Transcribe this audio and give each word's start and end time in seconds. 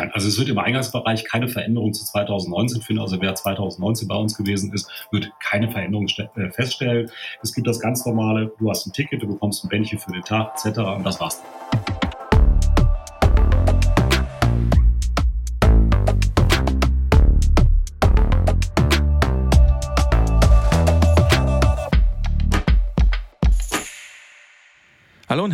Nein, 0.00 0.10
also 0.14 0.28
es 0.28 0.38
wird 0.38 0.48
im 0.48 0.58
Eingangsbereich 0.58 1.26
keine 1.26 1.46
Veränderung 1.46 1.92
zu 1.92 2.06
2019 2.06 2.80
finden. 2.80 3.02
Also 3.02 3.20
wer 3.20 3.34
2019 3.34 4.08
bei 4.08 4.14
uns 4.14 4.34
gewesen 4.34 4.72
ist, 4.72 4.90
wird 5.10 5.30
keine 5.40 5.70
Veränderung 5.70 6.06
äh, 6.06 6.50
feststellen. 6.50 7.10
Es 7.42 7.54
gibt 7.54 7.66
das 7.66 7.80
ganz 7.80 8.06
normale, 8.06 8.50
du 8.58 8.70
hast 8.70 8.86
ein 8.86 8.92
Ticket, 8.94 9.22
du 9.22 9.26
bekommst 9.26 9.62
ein 9.62 9.68
Bändchen 9.68 9.98
für 9.98 10.12
den 10.12 10.22
Tag 10.22 10.54
etc. 10.54 10.78
und 10.78 11.04
das 11.04 11.20
war's. 11.20 11.42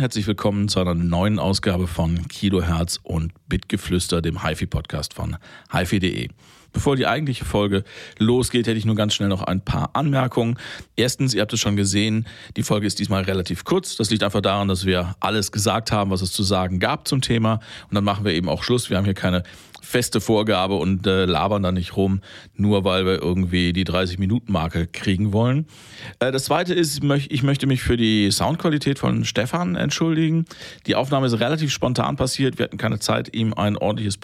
Herzlich 0.07 0.27
willkommen 0.27 0.69
zu 0.69 0.79
einer 0.79 0.95
neuen 0.95 1.37
Ausgabe 1.37 1.85
von 1.85 2.29
Kilohertz 2.29 2.97
und 3.03 3.33
Bitgeflüster, 3.49 4.21
dem 4.21 4.41
HiFi-Podcast 4.41 5.13
von 5.13 5.35
HiFi.de. 5.73 6.29
Bevor 6.73 6.95
die 6.95 7.07
eigentliche 7.07 7.45
Folge 7.45 7.83
losgeht, 8.17 8.67
hätte 8.67 8.77
ich 8.77 8.85
nur 8.85 8.95
ganz 8.95 9.13
schnell 9.13 9.29
noch 9.29 9.43
ein 9.43 9.61
paar 9.61 9.91
Anmerkungen. 9.93 10.57
Erstens, 10.95 11.33
ihr 11.33 11.41
habt 11.41 11.53
es 11.53 11.59
schon 11.59 11.75
gesehen, 11.75 12.27
die 12.55 12.63
Folge 12.63 12.87
ist 12.87 12.99
diesmal 12.99 13.23
relativ 13.23 13.63
kurz. 13.63 13.95
Das 13.97 14.09
liegt 14.09 14.23
einfach 14.23 14.41
daran, 14.41 14.67
dass 14.67 14.85
wir 14.85 15.15
alles 15.19 15.51
gesagt 15.51 15.91
haben, 15.91 16.11
was 16.11 16.21
es 16.21 16.31
zu 16.31 16.43
sagen 16.43 16.79
gab 16.79 17.07
zum 17.07 17.21
Thema. 17.21 17.59
Und 17.89 17.95
dann 17.95 18.03
machen 18.03 18.25
wir 18.25 18.33
eben 18.33 18.49
auch 18.49 18.63
Schluss. 18.63 18.89
Wir 18.89 18.97
haben 18.97 19.05
hier 19.05 19.13
keine 19.13 19.43
feste 19.87 20.19
Vorgabe 20.19 20.75
und 20.75 21.07
äh, 21.07 21.25
labern 21.25 21.63
da 21.63 21.71
nicht 21.71 21.95
rum, 21.95 22.21
nur 22.55 22.83
weil 22.83 23.05
wir 23.05 23.21
irgendwie 23.21 23.71
die 23.71 23.85
30-Minuten-Marke 23.85 24.87
kriegen 24.87 25.31
wollen. 25.31 25.65
Äh, 26.19 26.31
das 26.31 26.45
zweite 26.45 26.73
ist, 26.73 27.01
ich 27.03 27.43
möchte 27.43 27.67
mich 27.67 27.81
für 27.81 27.95
die 27.95 28.29
Soundqualität 28.31 28.99
von 28.99 29.23
Stefan 29.23 29.75
entschuldigen. 29.75 30.45
Die 30.85 30.95
Aufnahme 30.95 31.27
ist 31.27 31.39
relativ 31.39 31.71
spontan 31.71 32.17
passiert. 32.17 32.57
Wir 32.59 32.65
hatten 32.65 32.77
keine 32.77 32.99
Zeit, 32.99 33.33
ihm 33.33 33.53
ein 33.53 33.77
ordentliches 33.77 34.17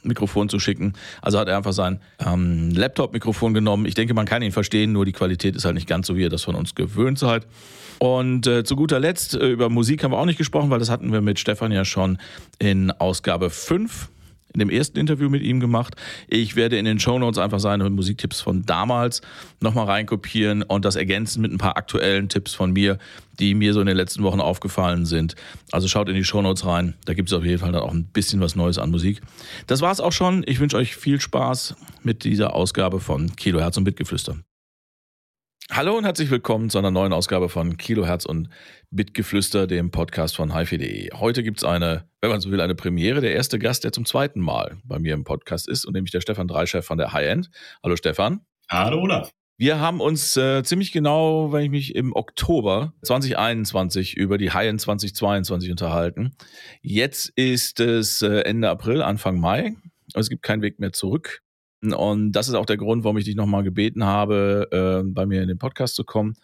Podcast-Mikrofon 0.00 0.48
zu 0.48 0.58
schicken. 0.58 0.94
Also 1.22 1.38
hat 1.38 1.48
er 1.48 1.56
einfach 1.56 1.72
sein 1.72 2.00
ähm, 2.24 2.70
Laptop-Mikrofon 2.70 3.54
genommen. 3.54 3.86
Ich 3.86 3.94
denke, 3.94 4.14
man 4.14 4.26
kann 4.26 4.42
ihn 4.42 4.52
verstehen, 4.52 4.92
nur 4.92 5.04
die 5.04 5.12
Qualität 5.12 5.56
ist 5.56 5.64
halt 5.64 5.74
nicht 5.74 5.88
ganz 5.88 6.06
so, 6.06 6.16
wie 6.16 6.22
ihr 6.22 6.28
das 6.28 6.44
von 6.44 6.54
uns 6.54 6.74
gewöhnt 6.74 7.18
seid. 7.18 7.46
Und 7.98 8.46
äh, 8.46 8.64
zu 8.64 8.76
guter 8.76 8.98
Letzt, 8.98 9.34
äh, 9.34 9.48
über 9.48 9.68
Musik 9.68 10.02
haben 10.02 10.12
wir 10.12 10.18
auch 10.18 10.26
nicht 10.26 10.38
gesprochen, 10.38 10.70
weil 10.70 10.78
das 10.78 10.90
hatten 10.90 11.12
wir 11.12 11.20
mit 11.20 11.38
Stefan 11.38 11.70
ja 11.70 11.84
schon 11.84 12.18
in 12.58 12.90
Ausgabe 12.90 13.50
5 13.50 14.08
in 14.52 14.60
dem 14.60 14.70
ersten 14.70 14.98
Interview 14.98 15.28
mit 15.28 15.42
ihm 15.42 15.60
gemacht. 15.60 15.94
Ich 16.28 16.56
werde 16.56 16.78
in 16.78 16.84
den 16.84 16.98
Shownotes 16.98 17.38
einfach 17.38 17.60
seine 17.60 17.88
Musiktipps 17.90 18.40
von 18.40 18.64
damals 18.64 19.22
nochmal 19.60 19.86
reinkopieren 19.86 20.62
und 20.62 20.84
das 20.84 20.96
ergänzen 20.96 21.42
mit 21.42 21.52
ein 21.52 21.58
paar 21.58 21.76
aktuellen 21.76 22.28
Tipps 22.28 22.54
von 22.54 22.72
mir, 22.72 22.98
die 23.38 23.54
mir 23.54 23.72
so 23.72 23.80
in 23.80 23.86
den 23.86 23.96
letzten 23.96 24.22
Wochen 24.22 24.40
aufgefallen 24.40 25.06
sind. 25.06 25.34
Also 25.72 25.88
schaut 25.88 26.08
in 26.08 26.14
die 26.14 26.24
Shownotes 26.24 26.66
rein, 26.66 26.94
da 27.04 27.14
gibt 27.14 27.28
es 27.28 27.32
auf 27.32 27.44
jeden 27.44 27.58
Fall 27.58 27.72
dann 27.72 27.82
auch 27.82 27.92
ein 27.92 28.04
bisschen 28.04 28.40
was 28.40 28.56
Neues 28.56 28.78
an 28.78 28.90
Musik. 28.90 29.20
Das 29.66 29.80
war's 29.80 30.00
auch 30.00 30.12
schon. 30.12 30.44
Ich 30.46 30.60
wünsche 30.60 30.76
euch 30.76 30.96
viel 30.96 31.20
Spaß 31.20 31.74
mit 32.02 32.24
dieser 32.24 32.54
Ausgabe 32.54 33.00
von 33.00 33.34
Kiloherz 33.36 33.76
und 33.76 33.84
Bitgeflüster. 33.84 34.36
Hallo 35.72 35.96
und 35.96 36.02
herzlich 36.04 36.32
willkommen 36.32 36.68
zu 36.68 36.78
einer 36.78 36.90
neuen 36.90 37.12
Ausgabe 37.12 37.48
von 37.48 37.76
Kilohertz 37.76 38.24
und 38.24 38.48
Bitgeflüster, 38.90 39.68
dem 39.68 39.92
Podcast 39.92 40.34
von 40.34 40.52
hifi.de. 40.56 41.10
Heute 41.14 41.44
gibt 41.44 41.58
es 41.58 41.64
eine, 41.64 42.08
wenn 42.20 42.30
man 42.30 42.40
so 42.40 42.50
will, 42.50 42.60
eine 42.60 42.74
Premiere. 42.74 43.20
Der 43.20 43.34
erste 43.34 43.60
Gast, 43.60 43.84
der 43.84 43.92
zum 43.92 44.04
zweiten 44.04 44.40
Mal 44.40 44.78
bei 44.82 44.98
mir 44.98 45.14
im 45.14 45.22
Podcast 45.22 45.68
ist, 45.68 45.84
und 45.84 45.92
nämlich 45.92 46.10
der 46.10 46.22
Stefan 46.22 46.48
Dreichef 46.48 46.84
von 46.84 46.98
der 46.98 47.12
High 47.12 47.28
End. 47.28 47.50
Hallo 47.84 47.94
Stefan. 47.94 48.40
Hallo 48.68 49.00
Olaf. 49.00 49.30
Wir 49.58 49.78
haben 49.78 50.00
uns 50.00 50.36
äh, 50.36 50.64
ziemlich 50.64 50.90
genau, 50.90 51.52
wenn 51.52 51.62
ich 51.62 51.70
mich 51.70 51.94
im 51.94 52.16
Oktober 52.16 52.92
2021 53.02 54.16
über 54.16 54.38
die 54.38 54.50
High 54.50 54.70
End 54.70 54.80
2022 54.80 55.70
unterhalten. 55.70 56.34
Jetzt 56.82 57.30
ist 57.36 57.78
es 57.78 58.22
äh, 58.22 58.40
Ende 58.40 58.70
April, 58.70 59.02
Anfang 59.02 59.38
Mai. 59.38 59.76
Es 60.14 60.30
gibt 60.30 60.42
keinen 60.42 60.62
Weg 60.62 60.80
mehr 60.80 60.92
zurück. 60.92 61.42
Und 61.82 62.32
das 62.32 62.48
ist 62.48 62.54
auch 62.54 62.66
der 62.66 62.76
Grund, 62.76 63.04
warum 63.04 63.16
ich 63.18 63.24
dich 63.24 63.36
nochmal 63.36 63.62
gebeten 63.62 64.04
habe, 64.04 64.68
äh, 64.70 65.08
bei 65.08 65.26
mir 65.26 65.42
in 65.42 65.48
den 65.48 65.58
Podcast 65.58 65.94
zu 65.94 66.04
kommen, 66.04 66.36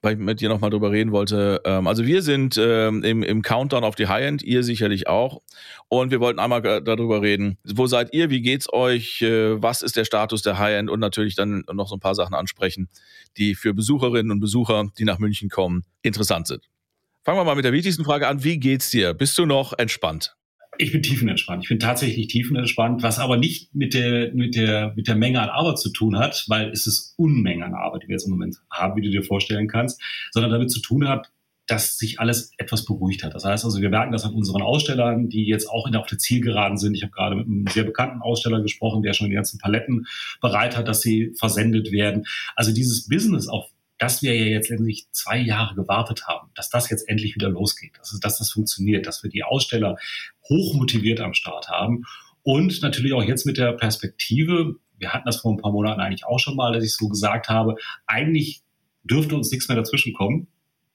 weil 0.00 0.14
ich 0.14 0.18
mit 0.20 0.40
dir 0.40 0.48
nochmal 0.48 0.70
drüber 0.70 0.92
reden 0.92 1.10
wollte. 1.10 1.60
Ähm, 1.64 1.88
also 1.88 2.06
wir 2.06 2.22
sind 2.22 2.56
ähm, 2.56 3.02
im, 3.02 3.22
im 3.24 3.42
Countdown 3.42 3.82
auf 3.82 3.96
die 3.96 4.06
High-End, 4.06 4.42
ihr 4.42 4.62
sicherlich 4.62 5.08
auch. 5.08 5.42
Und 5.88 6.12
wir 6.12 6.20
wollten 6.20 6.38
einmal 6.38 6.62
darüber 6.82 7.20
reden, 7.20 7.58
wo 7.64 7.86
seid 7.86 8.14
ihr, 8.14 8.30
wie 8.30 8.42
geht's 8.42 8.72
euch, 8.72 9.22
äh, 9.22 9.60
was 9.60 9.82
ist 9.82 9.96
der 9.96 10.04
Status 10.04 10.42
der 10.42 10.58
High-End 10.58 10.88
und 10.88 11.00
natürlich 11.00 11.34
dann 11.34 11.64
noch 11.72 11.88
so 11.88 11.96
ein 11.96 12.00
paar 12.00 12.14
Sachen 12.14 12.34
ansprechen, 12.34 12.88
die 13.36 13.56
für 13.56 13.74
Besucherinnen 13.74 14.30
und 14.30 14.40
Besucher, 14.40 14.88
die 14.98 15.04
nach 15.04 15.18
München 15.18 15.48
kommen, 15.48 15.82
interessant 16.02 16.46
sind. 16.46 16.68
Fangen 17.24 17.38
wir 17.38 17.44
mal 17.44 17.56
mit 17.56 17.64
der 17.64 17.72
wichtigsten 17.72 18.04
Frage 18.04 18.28
an. 18.28 18.44
Wie 18.44 18.58
geht's 18.58 18.90
dir? 18.90 19.14
Bist 19.14 19.36
du 19.36 19.46
noch 19.46 19.76
entspannt? 19.76 20.36
Ich 20.80 20.92
bin 20.92 21.02
tiefenentspannt. 21.02 21.62
Ich 21.62 21.68
bin 21.68 21.78
tatsächlich 21.78 22.28
tiefenentspannt, 22.28 23.02
was 23.02 23.18
aber 23.18 23.36
nicht 23.36 23.74
mit 23.74 23.92
der, 23.92 24.32
mit 24.32 24.56
der, 24.56 24.94
mit 24.96 25.08
der 25.08 25.14
Menge 25.14 25.42
an 25.42 25.50
Arbeit 25.50 25.78
zu 25.78 25.90
tun 25.90 26.18
hat, 26.18 26.46
weil 26.48 26.70
es 26.70 26.86
ist 26.86 27.12
Unmenge 27.18 27.66
an 27.66 27.74
Arbeit, 27.74 28.04
die 28.04 28.08
wir 28.08 28.14
jetzt 28.14 28.24
im 28.24 28.30
Moment 28.30 28.56
haben, 28.70 28.96
wie 28.96 29.02
du 29.02 29.10
dir 29.10 29.22
vorstellen 29.22 29.68
kannst, 29.68 30.00
sondern 30.30 30.50
damit 30.50 30.70
zu 30.70 30.80
tun 30.80 31.06
hat, 31.06 31.30
dass 31.66 31.98
sich 31.98 32.18
alles 32.18 32.52
etwas 32.56 32.86
beruhigt 32.86 33.22
hat. 33.22 33.34
Das 33.34 33.44
heißt 33.44 33.66
also, 33.66 33.82
wir 33.82 33.90
merken 33.90 34.10
das 34.10 34.24
an 34.24 34.32
unseren 34.32 34.62
Ausstellern, 34.62 35.28
die 35.28 35.46
jetzt 35.46 35.68
auch 35.68 35.86
in, 35.86 35.94
auf 35.96 36.06
der 36.06 36.16
Zielgeraden 36.16 36.78
sind. 36.78 36.94
Ich 36.94 37.02
habe 37.02 37.12
gerade 37.12 37.36
mit 37.36 37.46
einem 37.46 37.66
sehr 37.66 37.84
bekannten 37.84 38.22
Aussteller 38.22 38.62
gesprochen, 38.62 39.02
der 39.02 39.12
schon 39.12 39.28
die 39.28 39.36
ganzen 39.36 39.58
Paletten 39.58 40.06
bereit 40.40 40.78
hat, 40.78 40.88
dass 40.88 41.02
sie 41.02 41.34
versendet 41.38 41.92
werden. 41.92 42.24
Also 42.56 42.72
dieses 42.72 43.06
Business 43.06 43.48
auf 43.48 43.66
dass 44.00 44.22
wir 44.22 44.34
ja 44.34 44.46
jetzt 44.46 44.70
endlich 44.70 45.08
zwei 45.12 45.38
Jahre 45.38 45.74
gewartet 45.74 46.26
haben, 46.26 46.50
dass 46.54 46.70
das 46.70 46.88
jetzt 46.88 47.06
endlich 47.06 47.34
wieder 47.34 47.50
losgeht, 47.50 47.98
dass, 47.98 48.18
dass 48.18 48.38
das 48.38 48.50
funktioniert, 48.50 49.06
dass 49.06 49.22
wir 49.22 49.28
die 49.28 49.44
Aussteller 49.44 49.98
hochmotiviert 50.50 51.20
am 51.20 51.32
Start 51.32 51.68
haben 51.68 52.04
und 52.42 52.82
natürlich 52.82 53.12
auch 53.12 53.22
jetzt 53.22 53.46
mit 53.46 53.58
der 53.58 53.72
Perspektive, 53.72 54.76
wir 54.98 55.12
hatten 55.12 55.26
das 55.26 55.38
vor 55.38 55.52
ein 55.52 55.58
paar 55.58 55.72
Monaten 55.72 56.00
eigentlich 56.00 56.26
auch 56.26 56.38
schon 56.38 56.56
mal, 56.56 56.72
dass 56.72 56.84
ich 56.84 56.94
so 56.94 57.08
gesagt 57.08 57.48
habe, 57.48 57.76
eigentlich 58.06 58.62
dürfte 59.04 59.34
uns 59.34 59.50
nichts 59.50 59.68
mehr 59.68 59.76
dazwischen 59.76 60.12
kommen. 60.12 60.48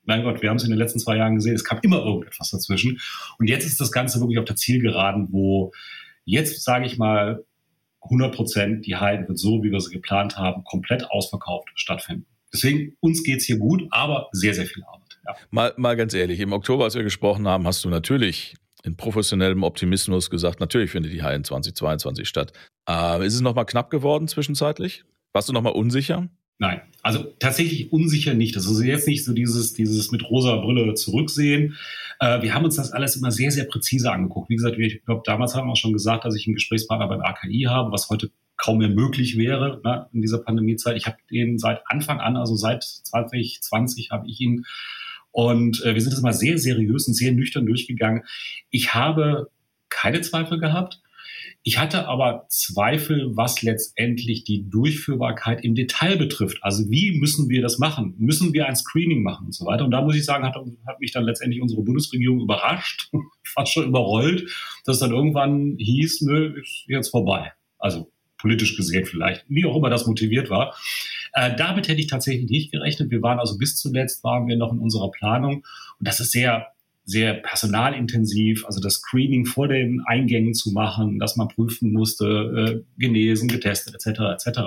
Mein 0.03 0.23
Gott, 0.23 0.41
wir 0.41 0.49
haben 0.49 0.57
es 0.57 0.63
in 0.63 0.69
den 0.69 0.77
letzten 0.77 0.99
zwei 0.99 1.17
Jahren 1.17 1.35
gesehen, 1.35 1.55
es 1.55 1.63
kam 1.63 1.79
immer 1.81 2.05
irgendetwas 2.05 2.51
dazwischen. 2.51 2.99
Und 3.39 3.47
jetzt 3.47 3.65
ist 3.65 3.81
das 3.81 3.91
Ganze 3.91 4.19
wirklich 4.19 4.37
auf 4.37 4.45
der 4.45 4.55
Zielgeraden, 4.55 5.29
wo 5.31 5.71
jetzt, 6.25 6.63
sage 6.63 6.85
ich 6.85 6.97
mal, 6.97 7.43
100 8.01 8.35
Prozent 8.35 8.85
die 8.85 8.95
Hallen 8.95 9.27
wird 9.27 9.39
so, 9.39 9.63
wie 9.63 9.71
wir 9.71 9.79
sie 9.79 9.91
geplant 9.91 10.37
haben, 10.37 10.63
komplett 10.63 11.09
ausverkauft 11.09 11.69
stattfinden. 11.73 12.27
Deswegen, 12.53 12.95
uns 12.99 13.23
geht 13.23 13.39
es 13.39 13.45
hier 13.45 13.57
gut, 13.57 13.83
aber 13.89 14.29
sehr, 14.31 14.53
sehr 14.53 14.67
viel 14.67 14.83
Arbeit. 14.83 15.19
Ja. 15.25 15.35
Mal, 15.49 15.73
mal 15.77 15.95
ganz 15.95 16.13
ehrlich, 16.13 16.39
im 16.39 16.53
Oktober, 16.53 16.83
als 16.83 16.95
wir 16.95 17.03
gesprochen 17.03 17.47
haben, 17.47 17.65
hast 17.65 17.83
du 17.83 17.89
natürlich 17.89 18.53
in 18.85 18.95
professionellem 18.95 19.63
Optimismus 19.63 20.29
gesagt, 20.29 20.59
natürlich 20.59 20.91
findet 20.91 21.11
die 21.11 21.23
HN 21.23 21.43
2022 21.43 22.27
statt. 22.27 22.53
Äh, 22.87 23.25
ist 23.25 23.35
es 23.35 23.41
nochmal 23.41 23.65
knapp 23.65 23.89
geworden 23.89 24.27
zwischenzeitlich? 24.27 25.03
Warst 25.33 25.49
du 25.49 25.53
nochmal 25.53 25.73
unsicher? 25.73 26.29
Nein, 26.57 26.81
also 27.01 27.23
tatsächlich 27.39 27.91
unsicher 27.91 28.33
nicht. 28.33 28.55
Das 28.55 28.65
ist 28.65 28.81
jetzt 28.81 29.07
nicht 29.07 29.25
so 29.25 29.33
dieses, 29.33 29.73
dieses 29.73 30.11
mit 30.11 30.29
rosa 30.29 30.55
Brille 30.57 30.93
zurücksehen. 30.93 31.75
Äh, 32.19 32.41
wir 32.41 32.53
haben 32.53 32.63
uns 32.63 32.77
das 32.77 32.91
alles 32.91 33.17
immer 33.17 33.31
sehr, 33.31 33.51
sehr 33.51 33.65
präzise 33.65 34.11
angeguckt. 34.11 34.49
Wie 34.49 34.55
gesagt, 34.55 34.77
ich 34.79 35.03
glaube, 35.03 35.23
damals 35.25 35.55
haben 35.55 35.67
wir 35.67 35.73
auch 35.73 35.77
schon 35.77 35.91
gesagt, 35.91 36.23
dass 36.23 36.35
ich 36.35 36.47
einen 36.47 36.55
Gesprächspartner 36.55 37.07
beim 37.07 37.21
AKI 37.21 37.63
habe, 37.67 37.91
was 37.91 38.09
heute 38.09 38.31
kaum 38.57 38.77
mehr 38.77 38.89
möglich 38.89 39.37
wäre 39.37 39.81
ne, 39.83 40.07
in 40.13 40.21
dieser 40.21 40.37
Pandemiezeit. 40.37 40.95
Ich 40.95 41.07
habe 41.07 41.17
den 41.29 41.57
seit 41.57 41.81
Anfang 41.87 42.21
an, 42.21 42.37
also 42.37 42.55
seit 42.55 42.83
2020 42.83 44.11
habe 44.11 44.27
ich 44.27 44.39
ihn 44.39 44.65
und 45.35 45.83
äh, 45.83 45.93
wir 45.93 45.99
sind 45.99 46.13
das 46.13 46.21
mal 46.21 46.31
sehr 46.31 46.57
seriös 46.57 47.09
und 47.09 47.13
sehr 47.13 47.33
nüchtern 47.33 47.65
durchgegangen. 47.65 48.23
Ich 48.69 48.93
habe 48.93 49.49
keine 49.89 50.21
Zweifel 50.21 50.61
gehabt. 50.61 51.01
Ich 51.61 51.77
hatte 51.77 52.07
aber 52.07 52.45
Zweifel, 52.47 53.35
was 53.35 53.61
letztendlich 53.61 54.45
die 54.45 54.69
Durchführbarkeit 54.69 55.65
im 55.65 55.75
Detail 55.75 56.15
betrifft. 56.15 56.59
Also 56.61 56.89
wie 56.89 57.19
müssen 57.19 57.49
wir 57.49 57.61
das 57.61 57.79
machen? 57.79 58.15
Müssen 58.17 58.53
wir 58.53 58.67
ein 58.67 58.77
Screening 58.77 59.23
machen 59.23 59.47
und 59.47 59.53
so 59.53 59.65
weiter? 59.65 59.83
Und 59.83 59.91
da 59.91 60.01
muss 60.01 60.15
ich 60.15 60.23
sagen, 60.23 60.45
hat, 60.45 60.55
hat 60.55 61.01
mich 61.01 61.11
dann 61.11 61.25
letztendlich 61.25 61.61
unsere 61.61 61.81
Bundesregierung 61.81 62.39
überrascht, 62.39 63.11
fast 63.43 63.73
schon 63.73 63.87
überrollt, 63.87 64.49
dass 64.85 64.99
dann 64.99 65.11
irgendwann 65.11 65.75
hieß, 65.77 66.21
nö, 66.21 66.61
ist 66.61 66.85
jetzt 66.87 67.09
vorbei. 67.09 67.51
Also 67.77 68.09
politisch 68.37 68.77
gesehen 68.77 69.05
vielleicht, 69.05 69.43
wie 69.49 69.65
auch 69.65 69.75
immer 69.75 69.89
das 69.89 70.07
motiviert 70.07 70.49
war. 70.49 70.77
Äh, 71.35 71.55
damit 71.55 71.87
hätte 71.87 71.99
ich 71.99 72.07
tatsächlich 72.07 72.49
nicht 72.49 72.71
gerechnet. 72.71 73.11
Wir 73.11 73.21
waren 73.21 73.39
also 73.39 73.57
bis 73.57 73.75
zuletzt 73.75 74.23
waren 74.23 74.47
wir 74.47 74.55
noch 74.55 74.71
in 74.71 74.79
unserer 74.79 75.11
Planung 75.11 75.65
und 75.99 76.07
das 76.07 76.19
ist 76.19 76.31
sehr 76.31 76.67
sehr 77.07 77.35
personalintensiv, 77.35 78.65
also 78.65 78.81
das 78.81 78.95
Screening 78.95 79.45
vor 79.45 79.67
den 79.67 80.01
Eingängen 80.07 80.55
zu 80.55 80.71
machen, 80.71 81.19
dass 81.19 81.35
man 81.35 81.49
prüfen 81.49 81.93
musste, 81.93 82.83
äh, 82.83 82.99
genesen, 82.99 83.47
getestet 83.47 83.93
etc. 83.93 84.21
etc., 84.33 84.59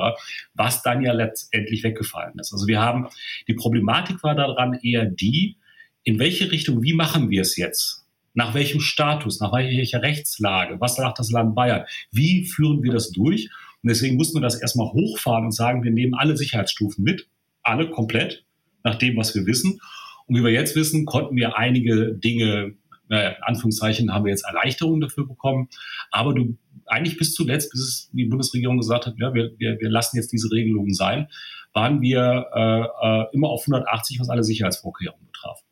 was 0.55 0.83
dann 0.83 1.03
ja 1.03 1.13
letztendlich 1.13 1.83
weggefallen 1.83 2.39
ist. 2.39 2.53
Also 2.53 2.69
wir 2.69 2.81
haben 2.81 3.09
die 3.49 3.55
Problematik 3.55 4.23
war 4.23 4.37
daran 4.37 4.75
eher 4.75 5.05
die, 5.05 5.57
in 6.05 6.21
welche 6.21 6.53
Richtung, 6.53 6.83
wie 6.83 6.95
machen 6.95 7.29
wir 7.29 7.43
es 7.43 7.57
jetzt? 7.57 8.07
Nach 8.35 8.55
welchem 8.55 8.81
Status, 8.81 9.41
nach 9.41 9.53
welcher 9.53 10.03
Rechtslage, 10.03 10.81
was 10.81 10.95
sagt 10.95 11.19
das 11.19 11.33
Land 11.33 11.57
Bayern? 11.57 11.87
Wie 12.13 12.47
führen 12.47 12.85
wir 12.85 12.93
das 12.93 13.11
durch? 13.11 13.51
Und 13.83 13.91
deswegen 13.91 14.17
mussten 14.17 14.37
wir 14.37 14.43
das 14.43 14.61
erstmal 14.61 14.93
hochfahren 14.93 15.45
und 15.45 15.53
sagen, 15.53 15.85
wir 15.85 15.93
nehmen 15.93 16.15
alle 16.15 16.37
Sicherheitsstufen 16.37 17.05
mit, 17.05 17.29
alle 17.63 17.91
komplett, 17.91 18.45
nach 18.85 18.97
dem, 18.97 19.17
was 19.17 19.35
wir 19.35 19.47
wissen. 19.47 19.81
Und 20.27 20.37
wie 20.37 20.45
wir 20.45 20.51
jetzt 20.51 20.77
wissen, 20.77 21.05
konnten 21.05 21.37
wir 21.37 21.57
einige 21.57 22.15
Dinge 22.15 22.75
äh, 23.11 23.37
in 23.37 23.43
Anführungszeichen 23.43 24.13
haben 24.13 24.25
wir 24.25 24.31
jetzt 24.31 24.45
Erleichterungen 24.45 25.01
dafür 25.01 25.27
bekommen. 25.27 25.69
Aber 26.11 26.35
du 26.35 26.57
eigentlich 26.87 27.19
bis 27.19 27.35
zuletzt, 27.35 27.71
bis 27.71 27.81
es 27.81 28.11
die 28.13 28.25
Bundesregierung 28.25 28.79
gesagt 28.79 29.07
hat, 29.07 29.15
ja, 29.19 29.35
wir, 29.35 29.53
wir, 29.59 29.79
wir 29.81 29.91
lassen 29.91 30.17
jetzt 30.17 30.33
diese 30.33 30.51
Regelungen 30.51 30.95
sein, 30.95 31.29
waren 31.73 32.01
wir 32.01 32.47
äh, 32.55 32.81
äh 32.81 33.27
immer 33.33 33.49
auf 33.49 33.63
180, 33.63 34.21
was 34.21 34.31
alle 34.31 34.43
Sicherheitsvorkehrungen 34.43 35.27
betraf. 35.27 35.63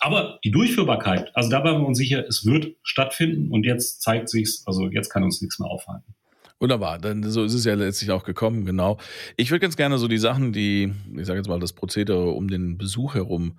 Aber 0.00 0.38
die 0.44 0.50
Durchführbarkeit, 0.50 1.34
also 1.34 1.50
da 1.50 1.62
waren 1.64 1.80
wir 1.82 1.86
uns 1.86 1.98
sicher, 1.98 2.24
es 2.26 2.46
wird 2.46 2.74
stattfinden 2.82 3.50
und 3.50 3.64
jetzt 3.64 4.02
zeigt 4.02 4.28
sich's, 4.28 4.66
also 4.66 4.88
jetzt 4.88 5.10
kann 5.10 5.22
uns 5.22 5.42
nichts 5.42 5.58
mehr 5.58 5.68
aufhalten. 5.68 6.14
Wunderbar, 6.60 6.98
dann 6.98 7.22
so 7.22 7.42
ist 7.42 7.54
es 7.54 7.64
ja 7.64 7.72
letztlich 7.72 8.10
auch 8.10 8.22
gekommen, 8.22 8.66
genau. 8.66 8.98
Ich 9.38 9.50
würde 9.50 9.60
ganz 9.60 9.76
gerne 9.76 9.96
so 9.96 10.08
die 10.08 10.18
Sachen, 10.18 10.52
die, 10.52 10.92
ich 11.16 11.26
sage 11.26 11.38
jetzt 11.38 11.48
mal, 11.48 11.58
das 11.58 11.72
Prozedere 11.72 12.32
um 12.32 12.48
den 12.48 12.76
Besuch 12.76 13.14
herum 13.14 13.58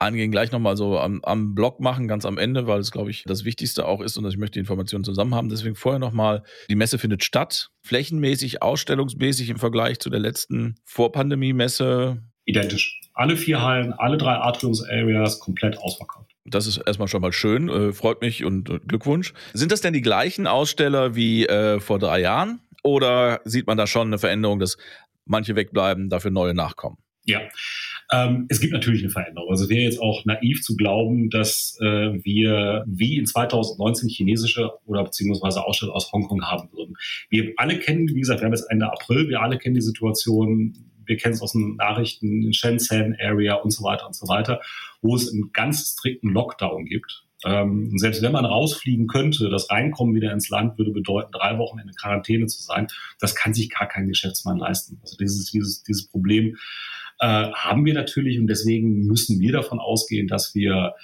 angehen, 0.00 0.32
gleich 0.32 0.50
nochmal 0.50 0.76
so 0.76 0.98
am, 0.98 1.20
am 1.22 1.54
Blog 1.54 1.78
machen, 1.78 2.08
ganz 2.08 2.24
am 2.24 2.38
Ende, 2.38 2.66
weil 2.66 2.80
es, 2.80 2.90
glaube 2.90 3.10
ich, 3.10 3.22
das 3.24 3.44
Wichtigste 3.44 3.86
auch 3.86 4.00
ist 4.00 4.16
und 4.16 4.26
ich 4.26 4.36
möchte 4.36 4.54
die 4.54 4.60
Informationen 4.60 5.04
zusammen 5.04 5.34
haben. 5.34 5.48
Deswegen 5.48 5.76
vorher 5.76 6.00
nochmal, 6.00 6.42
die 6.68 6.74
Messe 6.74 6.98
findet 6.98 7.22
statt, 7.22 7.70
flächenmäßig, 7.82 8.62
ausstellungsmäßig 8.62 9.50
im 9.50 9.58
Vergleich 9.58 10.00
zu 10.00 10.10
der 10.10 10.20
letzten 10.20 10.74
Vorpandemie-Messe. 10.84 12.20
Identisch. 12.46 13.00
Alle 13.14 13.36
vier 13.36 13.62
Hallen, 13.62 13.92
alle 13.92 14.16
drei 14.16 14.34
Atriums-Areas 14.34 15.38
komplett 15.38 15.78
ausverkauft. 15.78 16.29
Das 16.50 16.66
ist 16.66 16.78
erstmal 16.78 17.08
schon 17.08 17.22
mal 17.22 17.32
schön, 17.32 17.68
äh, 17.68 17.92
freut 17.92 18.20
mich 18.20 18.44
und 18.44 18.68
äh, 18.68 18.78
Glückwunsch. 18.86 19.32
Sind 19.52 19.72
das 19.72 19.80
denn 19.80 19.92
die 19.92 20.02
gleichen 20.02 20.46
Aussteller 20.46 21.14
wie 21.14 21.46
äh, 21.46 21.80
vor 21.80 21.98
drei 21.98 22.20
Jahren? 22.20 22.60
Oder 22.82 23.40
sieht 23.44 23.66
man 23.66 23.76
da 23.76 23.86
schon 23.86 24.08
eine 24.08 24.18
Veränderung, 24.18 24.58
dass 24.58 24.76
manche 25.26 25.54
wegbleiben, 25.54 26.08
dafür 26.08 26.30
neue 26.30 26.54
nachkommen? 26.54 26.98
Ja, 27.24 27.42
ähm, 28.10 28.46
es 28.48 28.60
gibt 28.60 28.72
natürlich 28.72 29.02
eine 29.02 29.10
Veränderung. 29.10 29.50
Also 29.50 29.68
wäre 29.68 29.82
jetzt 29.82 30.00
auch 30.00 30.24
naiv 30.24 30.62
zu 30.62 30.74
glauben, 30.74 31.30
dass 31.30 31.78
äh, 31.80 31.84
wir 32.24 32.84
wie 32.86 33.18
in 33.18 33.26
2019 33.26 34.08
chinesische 34.08 34.70
oder 34.86 35.04
beziehungsweise 35.04 35.64
Aussteller 35.64 35.94
aus 35.94 36.10
Hongkong 36.12 36.42
haben 36.42 36.70
würden. 36.72 36.96
Wir 37.28 37.52
alle 37.56 37.78
kennen, 37.78 38.08
wie 38.08 38.20
gesagt, 38.20 38.40
wir 38.40 38.46
haben 38.46 38.54
jetzt 38.54 38.70
Ende 38.70 38.86
April, 38.86 39.28
wir 39.28 39.42
alle 39.42 39.58
kennen 39.58 39.74
die 39.74 39.80
Situation, 39.82 40.89
wir 41.10 41.16
kennen 41.16 41.34
es 41.34 41.42
aus 41.42 41.52
den 41.52 41.74
Nachrichten 41.74 42.42
in 42.44 42.52
Shenzhen 42.54 43.16
Area 43.20 43.56
und 43.56 43.72
so 43.72 43.82
weiter 43.84 44.06
und 44.06 44.14
so 44.14 44.28
weiter, 44.28 44.60
wo 45.02 45.16
es 45.16 45.30
einen 45.30 45.50
ganz 45.52 45.96
strikten 45.98 46.30
Lockdown 46.30 46.86
gibt. 46.86 47.24
Ähm, 47.44 47.90
selbst 47.96 48.22
wenn 48.22 48.32
man 48.32 48.44
rausfliegen 48.44 49.06
könnte, 49.08 49.50
das 49.50 49.70
Reinkommen 49.70 50.14
wieder 50.14 50.32
ins 50.32 50.50
Land 50.50 50.78
würde 50.78 50.92
bedeuten, 50.92 51.32
drei 51.32 51.58
Wochen 51.58 51.78
in 51.78 51.90
Quarantäne 51.90 52.46
zu 52.46 52.62
sein. 52.62 52.86
Das 53.18 53.34
kann 53.34 53.54
sich 53.54 53.70
gar 53.70 53.88
kein 53.88 54.08
Geschäftsmann 54.08 54.58
leisten. 54.58 54.98
Also 55.02 55.16
dieses, 55.16 55.50
dieses, 55.50 55.82
dieses 55.82 56.06
Problem 56.06 56.56
äh, 57.18 57.50
haben 57.52 57.84
wir 57.84 57.94
natürlich 57.94 58.38
und 58.38 58.46
deswegen 58.46 59.06
müssen 59.06 59.40
wir 59.40 59.52
davon 59.52 59.80
ausgehen, 59.80 60.28
dass 60.28 60.54
wir 60.54 60.94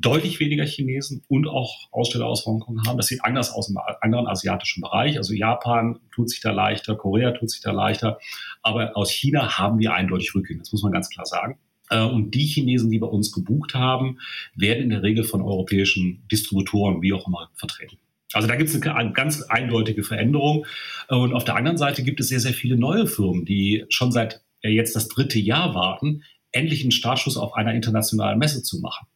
deutlich 0.00 0.40
weniger 0.40 0.64
Chinesen 0.64 1.22
und 1.28 1.46
auch 1.46 1.88
Aussteller 1.90 2.26
aus 2.26 2.46
Hongkong 2.46 2.86
haben. 2.86 2.96
Das 2.96 3.06
sieht 3.06 3.24
anders 3.24 3.52
aus 3.52 3.68
im 3.68 3.78
anderen 4.00 4.26
asiatischen 4.26 4.80
Bereich. 4.80 5.18
Also 5.18 5.34
Japan 5.34 6.00
tut 6.14 6.30
sich 6.30 6.40
da 6.40 6.52
leichter, 6.52 6.96
Korea 6.96 7.32
tut 7.32 7.50
sich 7.50 7.60
da 7.60 7.72
leichter. 7.72 8.18
Aber 8.62 8.96
aus 8.96 9.10
China 9.10 9.58
haben 9.58 9.78
wir 9.78 9.94
eindeutig 9.94 10.34
Rückgänge. 10.34 10.60
Das 10.60 10.72
muss 10.72 10.82
man 10.82 10.92
ganz 10.92 11.10
klar 11.10 11.26
sagen. 11.26 11.58
Äh, 11.90 12.02
und 12.02 12.34
die 12.34 12.46
Chinesen, 12.46 12.90
die 12.90 12.98
bei 12.98 13.06
uns 13.06 13.30
gebucht 13.32 13.74
haben, 13.74 14.18
werden 14.54 14.84
in 14.84 14.90
der 14.90 15.02
Regel 15.02 15.24
von 15.24 15.42
europäischen 15.42 16.26
Distributoren, 16.30 17.02
wie 17.02 17.12
auch 17.12 17.26
immer, 17.26 17.50
vertreten. 17.54 17.98
Also 18.32 18.48
da 18.48 18.56
gibt 18.56 18.70
es 18.70 18.82
eine 18.82 19.12
ganz 19.12 19.42
eindeutige 19.42 20.02
Veränderung. 20.02 20.64
Und 21.08 21.34
auf 21.34 21.44
der 21.44 21.56
anderen 21.56 21.76
Seite 21.76 22.02
gibt 22.02 22.20
es 22.20 22.28
sehr, 22.28 22.40
sehr 22.40 22.54
viele 22.54 22.76
neue 22.76 23.06
Firmen, 23.06 23.44
die 23.44 23.84
schon 23.88 24.12
seit 24.12 24.40
äh, 24.62 24.70
jetzt 24.70 24.96
das 24.96 25.08
dritte 25.08 25.38
Jahr 25.38 25.74
warten, 25.74 26.22
endlich 26.52 26.82
einen 26.82 26.92
Startschuss 26.92 27.36
auf 27.36 27.54
einer 27.54 27.74
internationalen 27.74 28.38
Messe 28.38 28.62
zu 28.62 28.80
machen. 28.80 29.06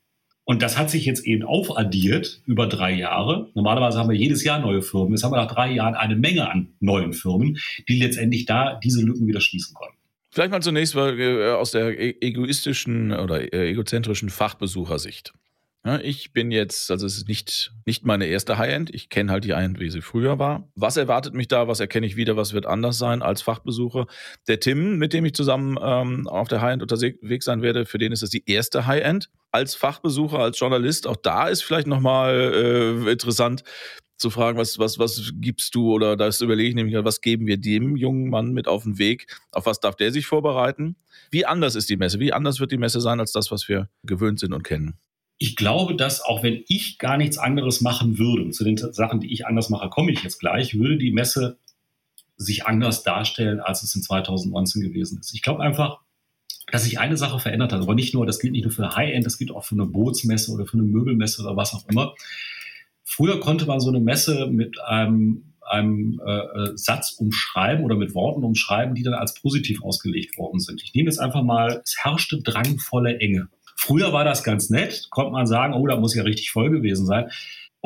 Und 0.44 0.61
das 0.61 0.76
hat 0.76 0.91
sich 0.91 1.06
jetzt 1.06 1.25
eben 1.26 1.43
aufaddiert 1.43 2.43
über 2.46 2.67
drei 2.67 2.93
Jahre. 2.93 3.50
Normalerweise 3.55 3.99
haben 3.99 4.11
wir 4.11 4.17
jedes 4.17 4.44
Jahr 4.44 4.58
neue 4.58 4.82
Firmen. 4.82 5.12
Jetzt 5.12 5.25
haben 5.25 5.32
wir 5.32 5.43
nach 5.43 5.52
drei 5.52 5.73
Jahren 5.73 5.94
eine 5.94 6.17
Menge 6.17 6.50
an 6.50 6.75
neuen 6.81 7.14
Firmen, 7.14 7.58
die 7.88 7.99
letztendlich 7.99 8.44
da 8.44 8.79
diese 8.82 9.02
Lücken 9.02 9.26
wieder 9.26 9.41
schließen 9.41 9.75
konnten. 9.75 9.96
Vielleicht 10.31 10.50
mal 10.50 10.61
zunächst 10.61 10.94
mal 10.96 11.19
äh, 11.19 11.52
aus 11.52 11.70
der 11.70 11.99
e-, 11.99 12.17
egoistischen 12.20 13.12
oder 13.12 13.52
äh, 13.52 13.70
egozentrischen 13.70 14.31
Fachbesuchersicht. 14.31 15.32
Ja, 15.86 16.00
ich 16.00 16.32
bin 16.32 16.50
jetzt, 16.50 16.90
also 16.90 17.04
es 17.04 17.19
ist 17.19 17.28
nicht, 17.28 17.70
nicht 17.84 18.06
meine 18.06 18.25
erste 18.25 18.56
High-End. 18.56 18.94
Ich 18.94 19.10
kenne 19.10 19.31
halt 19.31 19.44
die 19.44 19.52
High-End, 19.52 19.81
wie 19.81 19.90
sie 19.90 20.00
früher 20.00 20.38
war. 20.38 20.66
Was 20.75 20.96
erwartet 20.96 21.34
mich 21.34 21.46
da? 21.46 21.69
Was 21.69 21.78
erkenne 21.78 22.06
ich 22.06 22.16
wieder? 22.16 22.38
Was 22.38 22.54
wird 22.54 22.64
anders 22.64 22.96
sein 22.96 23.20
als 23.20 23.42
Fachbesucher? 23.42 24.06
Der 24.48 24.60
Tim, 24.60 24.96
mit 24.96 25.12
dem 25.12 25.26
ich 25.26 25.34
zusammen 25.34 25.78
ähm, 25.82 26.26
auf 26.26 26.48
der 26.48 26.62
High-End 26.62 26.81
unterwegs 26.81 27.44
sein 27.44 27.60
werde, 27.60 27.84
für 27.84 27.98
den 27.98 28.12
ist 28.12 28.22
das 28.22 28.31
die 28.31 28.44
erste 28.46 28.86
High-End. 28.86 29.28
Als 29.52 29.75
Fachbesucher, 29.75 30.38
als 30.38 30.58
Journalist, 30.58 31.06
auch 31.06 31.16
da 31.16 31.48
ist 31.48 31.62
vielleicht 31.62 31.86
nochmal 31.86 32.52
äh, 33.06 33.12
interessant 33.12 33.62
zu 34.16 34.31
fragen, 34.31 34.56
was, 34.56 34.78
was, 34.78 34.98
was 34.98 35.32
gibst 35.34 35.75
du 35.75 35.92
oder 35.92 36.16
das 36.16 36.40
überlege 36.40 36.70
ich 36.70 36.75
nämlich, 36.75 36.96
was 37.04 37.20
geben 37.20 37.46
wir 37.46 37.58
dem 37.58 37.96
jungen 37.96 38.31
Mann 38.31 38.54
mit 38.54 38.69
auf 38.69 38.84
den 38.84 38.96
Weg? 38.96 39.26
Auf 39.52 39.66
was 39.66 39.81
darf 39.81 39.96
der 39.96 40.12
sich 40.12 40.25
vorbereiten? 40.25 40.96
Wie 41.31 41.44
anders 41.44 41.75
ist 41.75 41.90
die 41.90 41.98
Messe? 41.98 42.20
Wie 42.20 42.32
anders 42.32 42.58
wird 42.58 42.72
die 42.72 42.78
Messe 42.78 43.02
sein 43.02 43.20
als 43.20 43.32
das, 43.32 43.50
was 43.50 43.69
wir 43.69 43.90
gewöhnt 44.02 44.40
sind 44.40 44.54
und 44.54 44.62
kennen? 44.62 44.98
Ich 45.38 45.56
glaube, 45.56 45.96
dass 45.96 46.20
auch 46.20 46.42
wenn 46.42 46.62
ich 46.69 46.98
gar 46.98 47.16
nichts 47.16 47.38
anderes 47.38 47.81
machen 47.81 48.19
würde, 48.19 48.50
zu 48.50 48.64
den 48.64 48.76
Sachen, 48.76 49.20
die 49.20 49.32
ich 49.32 49.46
anders 49.46 49.69
mache, 49.69 49.88
komme 49.88 50.12
ich 50.12 50.22
jetzt 50.22 50.38
gleich, 50.38 50.78
würde 50.78 50.98
die 50.98 51.12
Messe 51.12 51.58
sich 52.36 52.66
anders 52.66 53.02
darstellen, 53.02 53.60
als 53.60 53.82
es 53.82 53.94
in 53.94 54.02
2019 54.02 54.82
gewesen 54.82 55.19
ist. 55.20 55.34
Ich 55.34 55.42
glaube 55.42 55.62
einfach, 55.62 56.00
dass 56.72 56.84
sich 56.84 56.98
eine 56.98 57.16
Sache 57.16 57.38
verändert 57.38 57.72
hat, 57.72 57.82
aber 57.82 57.94
nicht 57.94 58.14
nur, 58.14 58.26
das 58.26 58.38
gilt 58.38 58.52
nicht 58.52 58.64
nur 58.64 58.72
für 58.72 58.96
High-End, 58.96 59.26
das 59.26 59.38
gilt 59.38 59.50
auch 59.50 59.64
für 59.64 59.75
eine 59.75 59.86
Bootsmesse 59.86 60.52
oder 60.52 60.66
für 60.66 60.78
eine 60.78 60.86
Möbelmesse 60.86 61.42
oder 61.42 61.56
was 61.56 61.75
auch 61.75 61.86
immer. 61.88 62.14
Früher 63.04 63.38
konnte 63.38 63.66
man 63.66 63.81
so 63.81 63.90
eine 63.90 64.00
Messe 64.00 64.46
mit 64.46 64.81
einem, 64.81 65.54
einem 65.60 66.20
äh, 66.25 66.31
äh 66.32 66.76
Satz 66.76 67.12
umschreiben 67.12 67.84
oder 67.84 67.96
mit 67.96 68.14
Worten 68.14 68.42
umschreiben, 68.42 68.94
die 68.94 69.02
dann 69.02 69.14
als 69.14 69.34
positiv 69.34 69.82
ausgelegt 69.82 70.38
worden 70.38 70.58
sind. 70.58 70.82
Ich 70.82 70.94
nehme 70.94 71.10
jetzt 71.10 71.19
einfach 71.19 71.42
mal, 71.42 71.82
es 71.84 71.96
herrschte 72.02 72.40
drangvolle 72.40 73.19
Enge. 73.19 73.48
Früher 73.76 74.12
war 74.12 74.24
das 74.24 74.44
ganz 74.44 74.70
nett, 74.70 75.08
konnte 75.10 75.32
man 75.32 75.46
sagen, 75.46 75.74
oh, 75.74 75.86
da 75.86 75.96
muss 75.96 76.14
ja 76.14 76.22
richtig 76.22 76.50
voll 76.50 76.70
gewesen 76.70 77.06
sein. 77.06 77.30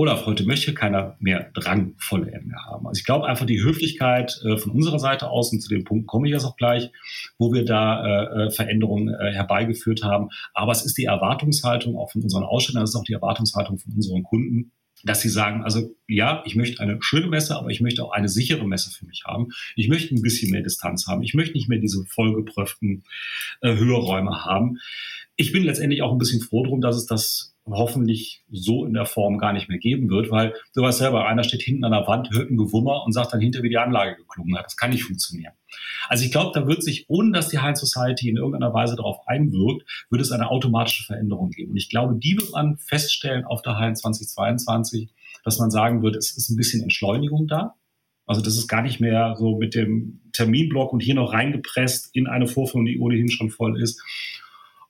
Olaf, 0.00 0.26
heute 0.26 0.44
möchte 0.44 0.74
keiner 0.74 1.16
mehr 1.18 1.50
drangvolle 1.54 2.30
Ende 2.30 2.54
haben. 2.66 2.86
Also 2.86 3.00
ich 3.00 3.04
glaube 3.04 3.26
einfach 3.26 3.46
die 3.46 3.60
Höflichkeit 3.60 4.40
äh, 4.44 4.56
von 4.56 4.70
unserer 4.70 5.00
Seite 5.00 5.28
aus, 5.28 5.52
und 5.52 5.60
zu 5.60 5.68
dem 5.68 5.82
Punkt 5.82 6.06
komme 6.06 6.28
ich 6.28 6.32
jetzt 6.32 6.44
auch 6.44 6.56
gleich, 6.56 6.92
wo 7.36 7.52
wir 7.52 7.64
da 7.64 8.04
äh, 8.06 8.46
äh, 8.46 8.50
Veränderungen 8.52 9.12
äh, 9.12 9.32
herbeigeführt 9.32 10.04
haben. 10.04 10.28
Aber 10.54 10.70
es 10.70 10.86
ist 10.86 10.98
die 10.98 11.06
Erwartungshaltung 11.06 11.96
auch 11.96 12.12
von 12.12 12.22
unseren 12.22 12.44
Ausstellern, 12.44 12.84
es 12.84 12.90
ist 12.90 12.96
auch 12.96 13.02
die 13.02 13.14
Erwartungshaltung 13.14 13.78
von 13.78 13.92
unseren 13.92 14.22
Kunden, 14.22 14.70
dass 15.04 15.20
sie 15.20 15.28
sagen, 15.28 15.62
also 15.62 15.94
ja, 16.06 16.42
ich 16.46 16.56
möchte 16.56 16.80
eine 16.80 16.98
schöne 17.00 17.28
Messe, 17.28 17.56
aber 17.56 17.70
ich 17.70 17.80
möchte 17.80 18.04
auch 18.04 18.12
eine 18.12 18.28
sichere 18.28 18.66
Messe 18.66 18.90
für 18.90 19.06
mich 19.06 19.24
haben. 19.26 19.48
Ich 19.76 19.88
möchte 19.88 20.14
ein 20.14 20.22
bisschen 20.22 20.50
mehr 20.50 20.62
Distanz 20.62 21.06
haben. 21.06 21.22
Ich 21.22 21.34
möchte 21.34 21.54
nicht 21.54 21.68
mehr 21.68 21.78
diese 21.78 22.04
vollgepröften 22.04 23.04
äh, 23.60 23.76
Hörräume 23.76 24.44
haben 24.44 24.78
ich 25.40 25.52
bin 25.52 25.62
letztendlich 25.62 26.02
auch 26.02 26.10
ein 26.10 26.18
bisschen 26.18 26.40
froh 26.40 26.64
drum, 26.64 26.80
dass 26.80 26.96
es 26.96 27.06
das 27.06 27.54
hoffentlich 27.74 28.44
so 28.50 28.84
in 28.86 28.94
der 28.94 29.06
Form 29.06 29.38
gar 29.38 29.52
nicht 29.52 29.68
mehr 29.68 29.78
geben 29.78 30.08
wird, 30.10 30.30
weil 30.30 30.54
du 30.74 30.82
weißt 30.82 30.98
selber, 30.98 31.26
einer 31.26 31.42
steht 31.42 31.62
hinten 31.62 31.84
an 31.84 31.92
der 31.92 32.06
Wand, 32.06 32.30
hört 32.32 32.50
ein 32.50 32.56
Gewummer 32.56 33.04
und 33.04 33.12
sagt 33.12 33.32
dann 33.32 33.40
hinter, 33.40 33.62
wie 33.62 33.68
die 33.68 33.78
Anlage 33.78 34.16
geklungen 34.16 34.56
hat. 34.56 34.66
Das 34.66 34.76
kann 34.76 34.90
nicht 34.90 35.04
funktionieren. 35.04 35.52
Also 36.08 36.24
ich 36.24 36.30
glaube, 36.30 36.58
da 36.58 36.66
wird 36.66 36.82
sich, 36.82 37.06
ohne 37.08 37.32
dass 37.32 37.48
die 37.48 37.58
High 37.58 37.76
Society 37.76 38.28
in 38.28 38.36
irgendeiner 38.36 38.72
Weise 38.72 38.96
darauf 38.96 39.26
einwirkt, 39.26 39.84
wird 40.10 40.22
es 40.22 40.32
eine 40.32 40.50
automatische 40.50 41.04
Veränderung 41.04 41.50
geben. 41.50 41.72
Und 41.72 41.76
ich 41.76 41.90
glaube, 41.90 42.16
die 42.16 42.36
wird 42.36 42.52
man 42.52 42.78
feststellen 42.78 43.44
auf 43.44 43.62
der 43.62 43.78
High 43.78 43.94
2022, 43.94 45.10
dass 45.44 45.58
man 45.58 45.70
sagen 45.70 46.02
wird, 46.02 46.16
es 46.16 46.36
ist 46.36 46.50
ein 46.50 46.56
bisschen 46.56 46.82
Entschleunigung 46.82 47.46
da. 47.46 47.74
Also 48.26 48.42
das 48.42 48.58
ist 48.58 48.68
gar 48.68 48.82
nicht 48.82 49.00
mehr 49.00 49.34
so 49.38 49.56
mit 49.56 49.74
dem 49.74 50.20
Terminblock 50.32 50.92
und 50.92 51.00
hier 51.00 51.14
noch 51.14 51.32
reingepresst 51.32 52.10
in 52.14 52.26
eine 52.26 52.46
Vorführung, 52.46 52.84
die 52.84 52.98
ohnehin 52.98 53.30
schon 53.30 53.48
voll 53.48 53.80
ist, 53.80 54.02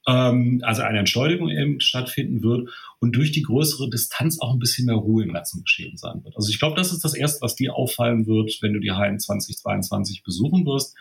ähm, 0.09 0.61
also 0.65 0.83
eine 0.83 1.01
Entschleunigung 1.01 1.51
eben 1.51 1.81
stattfinden 1.81 2.43
wird 2.43 2.71
und 2.99 3.15
durch 3.15 3.31
die 3.31 3.43
größere 3.43 3.91
Distanz 3.91 4.41
auch 4.41 4.55
ein 4.55 4.59
bisschen 4.59 4.87
mehr 4.87 4.97
Ruhe 4.97 5.23
im 5.23 5.35
ganzen 5.35 5.63
Geschehen 5.63 5.99
sein 5.99 6.25
wird. 6.25 6.35
Also 6.37 6.49
ich 6.49 6.59
glaube, 6.59 6.77
das 6.77 6.93
ist 6.93 7.05
das 7.05 7.15
Erste, 7.15 7.43
was 7.43 7.55
dir 7.55 7.75
auffallen 7.75 8.27
wird, 8.27 8.59
wenn 8.63 8.73
du 8.73 8.81
die 8.81 8.93
Hallen 8.93 9.21
2022 9.21 10.23
besuchen 10.23 10.65
wirst. 10.65 10.97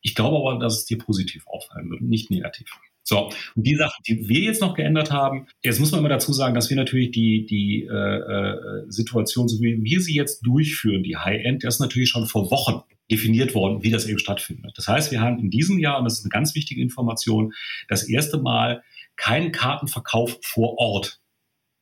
Ich 0.00 0.14
glaube 0.14 0.36
aber, 0.36 0.60
dass 0.60 0.78
es 0.78 0.84
dir 0.84 0.98
positiv 0.98 1.46
auffallen 1.48 1.90
wird, 1.90 2.02
nicht 2.02 2.30
negativ. 2.30 2.70
So, 3.08 3.30
und 3.54 3.64
die 3.64 3.76
Sachen, 3.76 4.02
die 4.08 4.28
wir 4.28 4.40
jetzt 4.40 4.60
noch 4.60 4.74
geändert 4.74 5.12
haben, 5.12 5.46
jetzt 5.62 5.78
muss 5.78 5.92
man 5.92 6.00
immer 6.00 6.08
dazu 6.08 6.32
sagen, 6.32 6.56
dass 6.56 6.70
wir 6.70 6.76
natürlich 6.76 7.12
die, 7.12 7.46
die 7.46 7.84
äh, 7.84 7.92
äh, 7.92 8.84
Situation, 8.88 9.48
so 9.48 9.60
wie 9.62 9.80
wir 9.80 10.00
sie 10.00 10.16
jetzt 10.16 10.44
durchführen, 10.44 11.04
die 11.04 11.16
High-End, 11.16 11.62
das 11.62 11.76
ist 11.76 11.80
natürlich 11.80 12.08
schon 12.08 12.26
vor 12.26 12.50
Wochen 12.50 12.82
definiert 13.08 13.54
worden, 13.54 13.84
wie 13.84 13.90
das 13.90 14.06
eben 14.06 14.18
stattfindet. 14.18 14.72
Das 14.74 14.88
heißt, 14.88 15.12
wir 15.12 15.20
haben 15.20 15.38
in 15.38 15.50
diesem 15.50 15.78
Jahr, 15.78 15.98
und 15.98 16.04
das 16.04 16.14
ist 16.14 16.24
eine 16.24 16.30
ganz 16.30 16.56
wichtige 16.56 16.82
Information, 16.82 17.52
das 17.88 18.08
erste 18.08 18.38
Mal 18.38 18.82
keinen 19.14 19.52
Kartenverkauf 19.52 20.40
vor 20.42 20.76
Ort. 20.78 21.20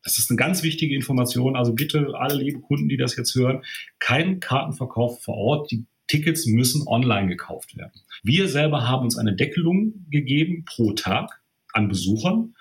Das 0.02 0.18
ist 0.18 0.30
eine 0.30 0.36
ganz 0.36 0.62
wichtige 0.62 0.94
Information. 0.94 1.56
Also 1.56 1.72
bitte 1.72 2.12
alle 2.18 2.34
liebe 2.34 2.60
Kunden, 2.60 2.90
die 2.90 2.98
das 2.98 3.16
jetzt 3.16 3.34
hören, 3.34 3.64
kein 3.98 4.40
Kartenverkauf 4.40 5.22
vor 5.22 5.36
Ort. 5.36 5.70
Die 5.70 5.86
Tickets 6.06 6.46
müssen 6.46 6.86
online 6.86 7.28
gekauft 7.28 7.76
werden. 7.76 8.00
Wir 8.22 8.48
selber 8.48 8.88
haben 8.88 9.04
uns 9.04 9.18
eine 9.18 9.34
Deckelung 9.34 10.06
gegeben 10.10 10.64
pro 10.64 10.92
Tag 10.92 11.40
an 11.72 11.88
Besuchern. 11.88 12.54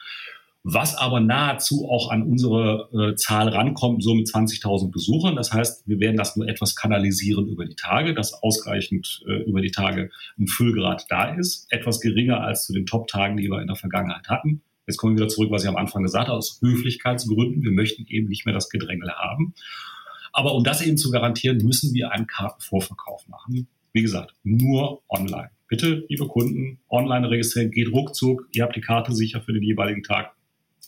was 0.65 0.95
aber 0.95 1.19
nahezu 1.19 1.89
auch 1.89 2.09
an 2.09 2.23
unsere 2.23 2.87
äh, 2.93 3.15
Zahl 3.15 3.49
rankommt, 3.49 4.01
so 4.01 4.15
mit 4.15 4.27
20.000 4.27 4.91
Besuchern. 4.91 5.35
Das 5.35 5.51
heißt, 5.51 5.85
wir 5.89 5.99
werden 5.99 6.15
das 6.15 6.37
nur 6.37 6.47
etwas 6.47 6.77
kanalisieren 6.77 7.49
über 7.49 7.65
die 7.65 7.75
Tage, 7.75 8.13
dass 8.13 8.33
ausreichend 8.41 9.23
äh, 9.27 9.43
über 9.43 9.59
die 9.59 9.71
Tage 9.71 10.09
ein 10.39 10.47
Füllgrad 10.47 11.05
da 11.09 11.35
ist. 11.35 11.67
Etwas 11.69 11.99
geringer 11.99 12.39
als 12.39 12.65
zu 12.65 12.71
den 12.71 12.85
Top-Tagen, 12.85 13.35
die 13.35 13.49
wir 13.49 13.59
in 13.59 13.67
der 13.67 13.75
Vergangenheit 13.75 14.29
hatten. 14.29 14.61
Jetzt 14.87 14.97
kommen 14.97 15.17
wir 15.17 15.23
wieder 15.23 15.29
zurück, 15.29 15.51
was 15.51 15.63
ich 15.63 15.69
am 15.69 15.75
Anfang 15.75 16.03
gesagt 16.03 16.29
habe, 16.29 16.37
aus 16.37 16.59
Höflichkeitsgründen. 16.61 17.61
Wir 17.61 17.71
möchten 17.71 18.05
eben 18.07 18.29
nicht 18.29 18.45
mehr 18.45 18.53
das 18.53 18.69
Gedrängel 18.69 19.11
haben. 19.11 19.53
Aber 20.33 20.55
um 20.55 20.63
das 20.63 20.81
eben 20.81 20.97
zu 20.97 21.11
garantieren, 21.11 21.57
müssen 21.59 21.93
wir 21.93 22.11
einen 22.11 22.27
Kartenvorverkauf 22.27 23.27
machen. 23.27 23.67
Wie 23.93 24.01
gesagt, 24.01 24.33
nur 24.43 25.03
online. 25.07 25.51
Bitte, 25.67 26.05
liebe 26.09 26.27
Kunden, 26.27 26.79
online 26.89 27.29
registrieren, 27.29 27.71
geht 27.71 27.91
ruckzuck. 27.91 28.47
Ihr 28.51 28.63
habt 28.63 28.75
die 28.75 28.81
Karte 28.81 29.13
sicher 29.13 29.41
für 29.41 29.53
den 29.53 29.63
jeweiligen 29.63 30.03
Tag. 30.03 30.33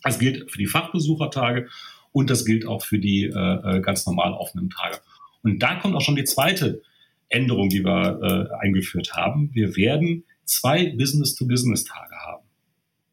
Das 0.03 0.19
gilt 0.19 0.51
für 0.51 0.57
die 0.57 0.65
Fachbesuchertage 0.65 1.69
und 2.11 2.29
das 2.29 2.45
gilt 2.45 2.65
auch 2.65 2.83
für 2.83 2.99
die 2.99 3.25
äh, 3.25 3.29
äh, 3.77 3.81
ganz 3.81 4.05
normal 4.05 4.33
offenen 4.33 4.69
Tage. 4.69 4.97
Und 5.43 5.59
da 5.59 5.75
kommt 5.75 5.95
auch 5.95 6.01
schon 6.01 6.15
die 6.15 6.23
zweite 6.23 6.81
Änderung, 7.29 7.69
die 7.69 7.83
wir 7.83 8.49
äh, 8.51 8.65
eingeführt 8.65 9.13
haben. 9.13 9.51
Wir 9.53 9.75
werden 9.75 10.23
zwei 10.43 10.95
Business-to-Business-Tage 10.95 12.15
haben. 12.15 12.45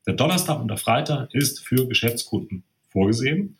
Der 0.06 0.14
Donnerstag 0.14 0.60
und 0.60 0.68
der 0.68 0.78
Freitag 0.78 1.32
ist 1.34 1.60
für 1.60 1.86
Geschäftskunden 1.86 2.64
vorgesehen. 2.88 3.58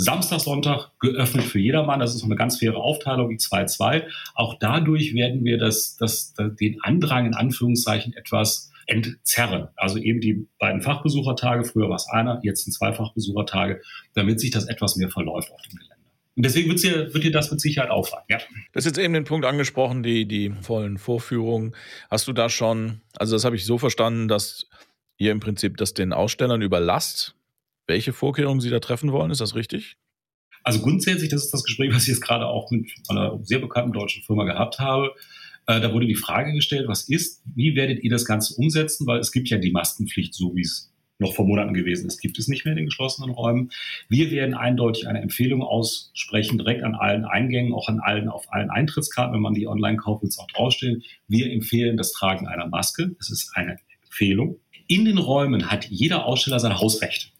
Samstag, 0.00 0.38
Sonntag 0.40 0.92
geöffnet 1.00 1.44
für 1.44 1.58
jedermann. 1.58 1.98
Das 1.98 2.14
ist 2.14 2.22
eine 2.22 2.36
ganz 2.36 2.58
faire 2.58 2.76
Aufteilung, 2.76 3.30
2-2. 3.30 4.04
Auch 4.34 4.54
dadurch 4.60 5.12
werden 5.12 5.44
wir 5.44 5.58
das, 5.58 5.96
das, 5.96 6.34
den 6.34 6.80
Andrang 6.82 7.26
in 7.26 7.34
Anführungszeichen 7.34 8.14
etwas 8.14 8.70
entzerren. 8.86 9.68
Also 9.74 9.98
eben 9.98 10.20
die 10.20 10.46
beiden 10.58 10.82
Fachbesuchertage, 10.82 11.64
früher 11.64 11.88
war 11.88 11.96
es 11.96 12.08
einer, 12.08 12.40
jetzt 12.44 12.64
sind 12.64 12.72
zwei 12.72 12.92
Fachbesuchertage, 12.92 13.82
damit 14.14 14.38
sich 14.38 14.52
das 14.52 14.68
etwas 14.68 14.96
mehr 14.96 15.10
verläuft 15.10 15.50
auf 15.52 15.60
dem 15.62 15.76
Gelände. 15.76 15.96
Und 16.36 16.46
deswegen 16.46 16.68
wird 16.68 16.82
dir, 16.84 17.12
wird 17.12 17.24
dir 17.24 17.32
das 17.32 17.50
mit 17.50 17.60
Sicherheit 17.60 17.90
auffallen. 17.90 18.24
Ja. 18.28 18.38
Du 18.38 18.76
hast 18.76 18.84
jetzt 18.84 18.98
eben 18.98 19.12
den 19.12 19.24
Punkt 19.24 19.44
angesprochen, 19.44 20.04
die, 20.04 20.26
die 20.26 20.50
vollen 20.62 20.96
Vorführungen. 20.96 21.74
Hast 22.08 22.28
du 22.28 22.32
da 22.32 22.48
schon, 22.48 23.00
also 23.16 23.34
das 23.34 23.44
habe 23.44 23.56
ich 23.56 23.66
so 23.66 23.76
verstanden, 23.78 24.28
dass 24.28 24.68
ihr 25.16 25.32
im 25.32 25.40
Prinzip 25.40 25.76
das 25.76 25.94
den 25.94 26.12
Ausstellern 26.12 26.62
überlasst, 26.62 27.34
welche 27.88 28.12
Vorkehrungen 28.12 28.60
sie 28.60 28.70
da 28.70 28.78
treffen 28.78 29.12
wollen. 29.12 29.30
Ist 29.30 29.40
das 29.40 29.54
richtig? 29.54 29.96
Also 30.62 30.80
grundsätzlich, 30.80 31.30
das 31.30 31.44
ist 31.44 31.54
das 31.54 31.64
Gespräch, 31.64 31.92
was 31.94 32.02
ich 32.02 32.08
jetzt 32.08 32.20
gerade 32.20 32.46
auch 32.46 32.70
mit 32.70 32.90
einer 33.08 33.38
sehr 33.42 33.58
bekannten 33.58 33.92
deutschen 33.92 34.22
Firma 34.22 34.44
gehabt 34.44 34.78
habe. 34.78 35.14
Äh, 35.66 35.80
da 35.80 35.92
wurde 35.92 36.06
die 36.06 36.14
Frage 36.14 36.52
gestellt, 36.52 36.88
was 36.88 37.08
ist, 37.08 37.42
wie 37.54 37.74
werdet 37.74 38.02
ihr 38.02 38.10
das 38.10 38.24
Ganze 38.24 38.54
umsetzen? 38.54 39.06
Weil 39.06 39.18
es 39.18 39.32
gibt 39.32 39.48
ja 39.48 39.58
die 39.58 39.70
Maskenpflicht, 39.70 40.34
so 40.34 40.54
wie 40.54 40.62
es 40.62 40.92
noch 41.18 41.34
vor 41.34 41.46
Monaten 41.46 41.74
gewesen 41.74 42.06
ist, 42.06 42.20
gibt 42.20 42.38
es 42.38 42.46
nicht 42.48 42.64
mehr 42.64 42.72
in 42.72 42.76
den 42.76 42.86
geschlossenen 42.86 43.30
Räumen. 43.30 43.70
Wir 44.08 44.30
werden 44.30 44.54
eindeutig 44.54 45.08
eine 45.08 45.20
Empfehlung 45.20 45.62
aussprechen, 45.62 46.58
direkt 46.58 46.84
an 46.84 46.94
allen 46.94 47.24
Eingängen, 47.24 47.72
auch 47.74 47.88
an 47.88 47.98
allen, 47.98 48.28
auf 48.28 48.52
allen 48.52 48.70
Eintrittskarten, 48.70 49.34
wenn 49.34 49.40
man 49.40 49.54
die 49.54 49.66
online 49.66 49.96
kauft, 49.96 50.22
wird 50.22 50.32
es 50.32 50.38
auch 50.38 50.46
draufstehen. 50.46 51.02
Wir 51.26 51.50
empfehlen 51.50 51.96
das 51.96 52.12
Tragen 52.12 52.46
einer 52.46 52.68
Maske. 52.68 53.10
Das 53.18 53.30
ist 53.30 53.50
eine 53.54 53.78
Empfehlung. 54.04 54.60
In 54.86 55.04
den 55.04 55.18
Räumen 55.18 55.70
hat 55.70 55.86
jeder 55.86 56.24
Aussteller 56.24 56.60
sein 56.60 56.78
Hausrecht. 56.78 57.32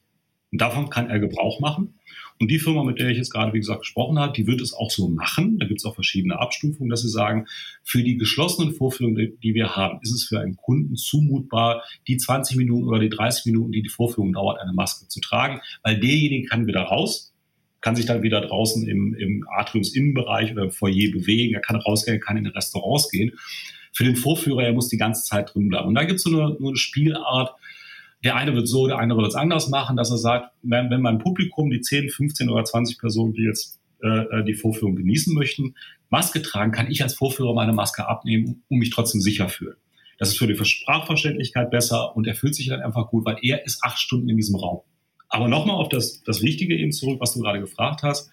Und 0.51 0.61
davon 0.61 0.89
kann 0.89 1.11
er 1.11 1.19
Gebrauch 1.19 1.61
machen. 1.61 1.99
Und 2.41 2.51
die 2.51 2.59
Firma, 2.59 2.85
mit 2.85 2.99
der 2.99 3.11
ich 3.11 3.19
jetzt 3.19 3.33
gerade, 3.33 3.53
wie 3.53 3.59
gesagt, 3.59 3.81
gesprochen 3.81 4.19
habe, 4.19 4.33
die 4.33 4.47
wird 4.47 4.61
es 4.61 4.73
auch 4.73 4.91
so 4.91 5.09
machen. 5.09 5.59
Da 5.59 5.67
gibt 5.67 5.81
es 5.81 5.85
auch 5.85 5.95
verschiedene 5.95 6.39
Abstufungen, 6.39 6.89
dass 6.89 7.03
sie 7.03 7.09
sagen, 7.09 7.47
für 7.83 8.03
die 8.03 8.17
geschlossenen 8.17 8.75
Vorführungen, 8.75 9.39
die 9.43 9.55
wir 9.55 9.75
haben, 9.75 9.99
ist 10.03 10.13
es 10.13 10.25
für 10.25 10.41
einen 10.41 10.57
Kunden 10.57 10.97
zumutbar, 10.97 11.83
die 12.07 12.17
20 12.17 12.57
Minuten 12.57 12.89
oder 12.89 13.01
die 13.01 13.09
30 13.09 13.47
Minuten, 13.47 13.73
die 13.73 13.83
die 13.83 13.89
Vorführung 13.89 14.33
dauert, 14.33 14.61
eine 14.61 14.73
Maske 14.73 15.09
zu 15.09 15.21
tragen, 15.21 15.61
weil 15.83 15.99
derjenige 15.99 16.47
kann 16.47 16.67
wieder 16.67 16.83
raus, 16.83 17.35
kann 17.81 17.97
sich 17.97 18.07
dann 18.07 18.23
wieder 18.23 18.41
draußen 18.41 18.89
im, 18.89 19.15
im 19.15 19.47
Atriumsinnenbereich 19.57 20.53
oder 20.53 20.65
im 20.65 20.71
Foyer 20.71 21.11
bewegen, 21.13 21.55
er 21.55 21.61
kann 21.61 21.77
rausgehen, 21.77 22.21
kann 22.21 22.37
in 22.37 22.47
Restaurants 22.47 23.11
gehen. 23.11 23.33
Für 23.93 24.05
den 24.05 24.17
Vorführer, 24.17 24.63
er 24.63 24.73
muss 24.73 24.89
die 24.89 24.97
ganze 24.97 25.25
Zeit 25.25 25.55
drin 25.55 25.69
bleiben. 25.69 25.89
Und 25.89 25.95
da 25.95 26.05
gibt 26.05 26.19
es 26.19 26.23
so 26.23 26.31
eine, 26.31 26.57
eine 26.57 26.77
Spielart, 26.77 27.55
der 28.25 28.37
eine 28.37 28.55
wird 28.55 28.69
so, 28.69 28.87
der 28.87 28.99
andere 28.99 29.21
wird 29.21 29.29
es 29.29 29.35
anders 29.35 29.69
machen, 29.69 29.97
dass 29.97 30.11
er 30.11 30.19
sagt, 30.19 30.51
wenn, 30.63 30.91
wenn 30.91 31.01
mein 31.01 31.19
Publikum, 31.19 31.71
die 31.71 31.81
10, 31.81 32.11
15 32.11 32.49
oder 32.51 32.65
20 32.65 32.99
Personen, 32.99 33.33
die 33.33 33.43
jetzt 33.43 33.79
äh, 34.03 34.09
äh, 34.09 34.45
die 34.45 34.55
Vorführung 34.55 34.97
genießen 34.97 35.35
möchten, 35.35 35.75
Maske 36.11 36.43
tragen, 36.43 36.73
kann 36.73 36.91
ich 36.91 37.03
als 37.03 37.15
Vorführer 37.15 37.55
meine 37.55 37.73
Maske 37.73 38.09
abnehmen, 38.09 38.63
um 38.69 38.79
mich 38.79 38.91
trotzdem 38.91 39.21
sicher 39.21 39.49
fühlen. 39.49 39.77
Das 40.19 40.31
ist 40.31 40.39
für 40.39 40.49
die 40.49 40.65
Sprachverständlichkeit 40.65 41.71
besser 41.71 42.17
und 42.17 42.27
er 42.27 42.35
fühlt 42.35 42.55
sich 42.55 42.69
dann 42.69 42.81
einfach 42.81 43.09
gut, 43.09 43.25
weil 43.25 43.39
er 43.43 43.65
ist 43.65 43.85
acht 43.85 43.99
Stunden 43.99 44.29
in 44.29 44.37
diesem 44.37 44.57
Raum. 44.57 44.81
Aber 45.29 45.47
nochmal 45.47 45.77
auf 45.77 45.89
das, 45.89 46.23
das 46.25 46.43
Wichtige 46.43 46.77
eben 46.77 46.91
zurück, 46.91 47.21
was 47.21 47.35
du 47.35 47.41
gerade 47.41 47.61
gefragt 47.61 48.03
hast. 48.03 48.31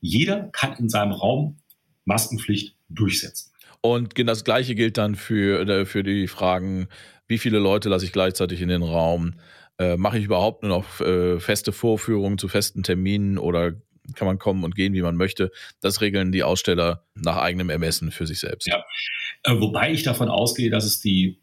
Jeder 0.00 0.48
kann 0.52 0.76
in 0.76 0.88
seinem 0.88 1.12
Raum 1.12 1.58
Maskenpflicht 2.04 2.76
durchsetzen. 2.88 3.52
Und 3.80 4.18
das 4.26 4.44
Gleiche 4.44 4.74
gilt 4.74 4.96
dann 4.96 5.14
für, 5.14 5.68
äh, 5.68 5.84
für 5.84 6.02
die 6.02 6.28
Fragen 6.28 6.88
wie 7.28 7.38
viele 7.38 7.58
Leute 7.58 7.88
lasse 7.88 8.04
ich 8.04 8.12
gleichzeitig 8.12 8.60
in 8.60 8.68
den 8.68 8.82
Raum, 8.82 9.34
äh, 9.78 9.96
mache 9.96 10.18
ich 10.18 10.24
überhaupt 10.24 10.62
nur 10.62 10.70
noch 10.70 11.00
äh, 11.00 11.38
feste 11.38 11.72
Vorführungen 11.72 12.38
zu 12.38 12.48
festen 12.48 12.82
Terminen 12.82 13.38
oder 13.38 13.74
kann 14.14 14.26
man 14.26 14.38
kommen 14.38 14.64
und 14.64 14.74
gehen, 14.74 14.94
wie 14.94 15.02
man 15.02 15.16
möchte. 15.16 15.50
Das 15.80 16.00
regeln 16.00 16.32
die 16.32 16.42
Aussteller 16.42 17.04
nach 17.14 17.36
eigenem 17.36 17.70
Ermessen 17.70 18.10
für 18.10 18.26
sich 18.26 18.40
selbst. 18.40 18.66
Ja, 18.66 18.84
äh, 19.44 19.52
wobei 19.60 19.92
ich 19.92 20.02
davon 20.02 20.28
ausgehe, 20.28 20.70
dass 20.70 20.84
es 20.84 21.00
die 21.00 21.40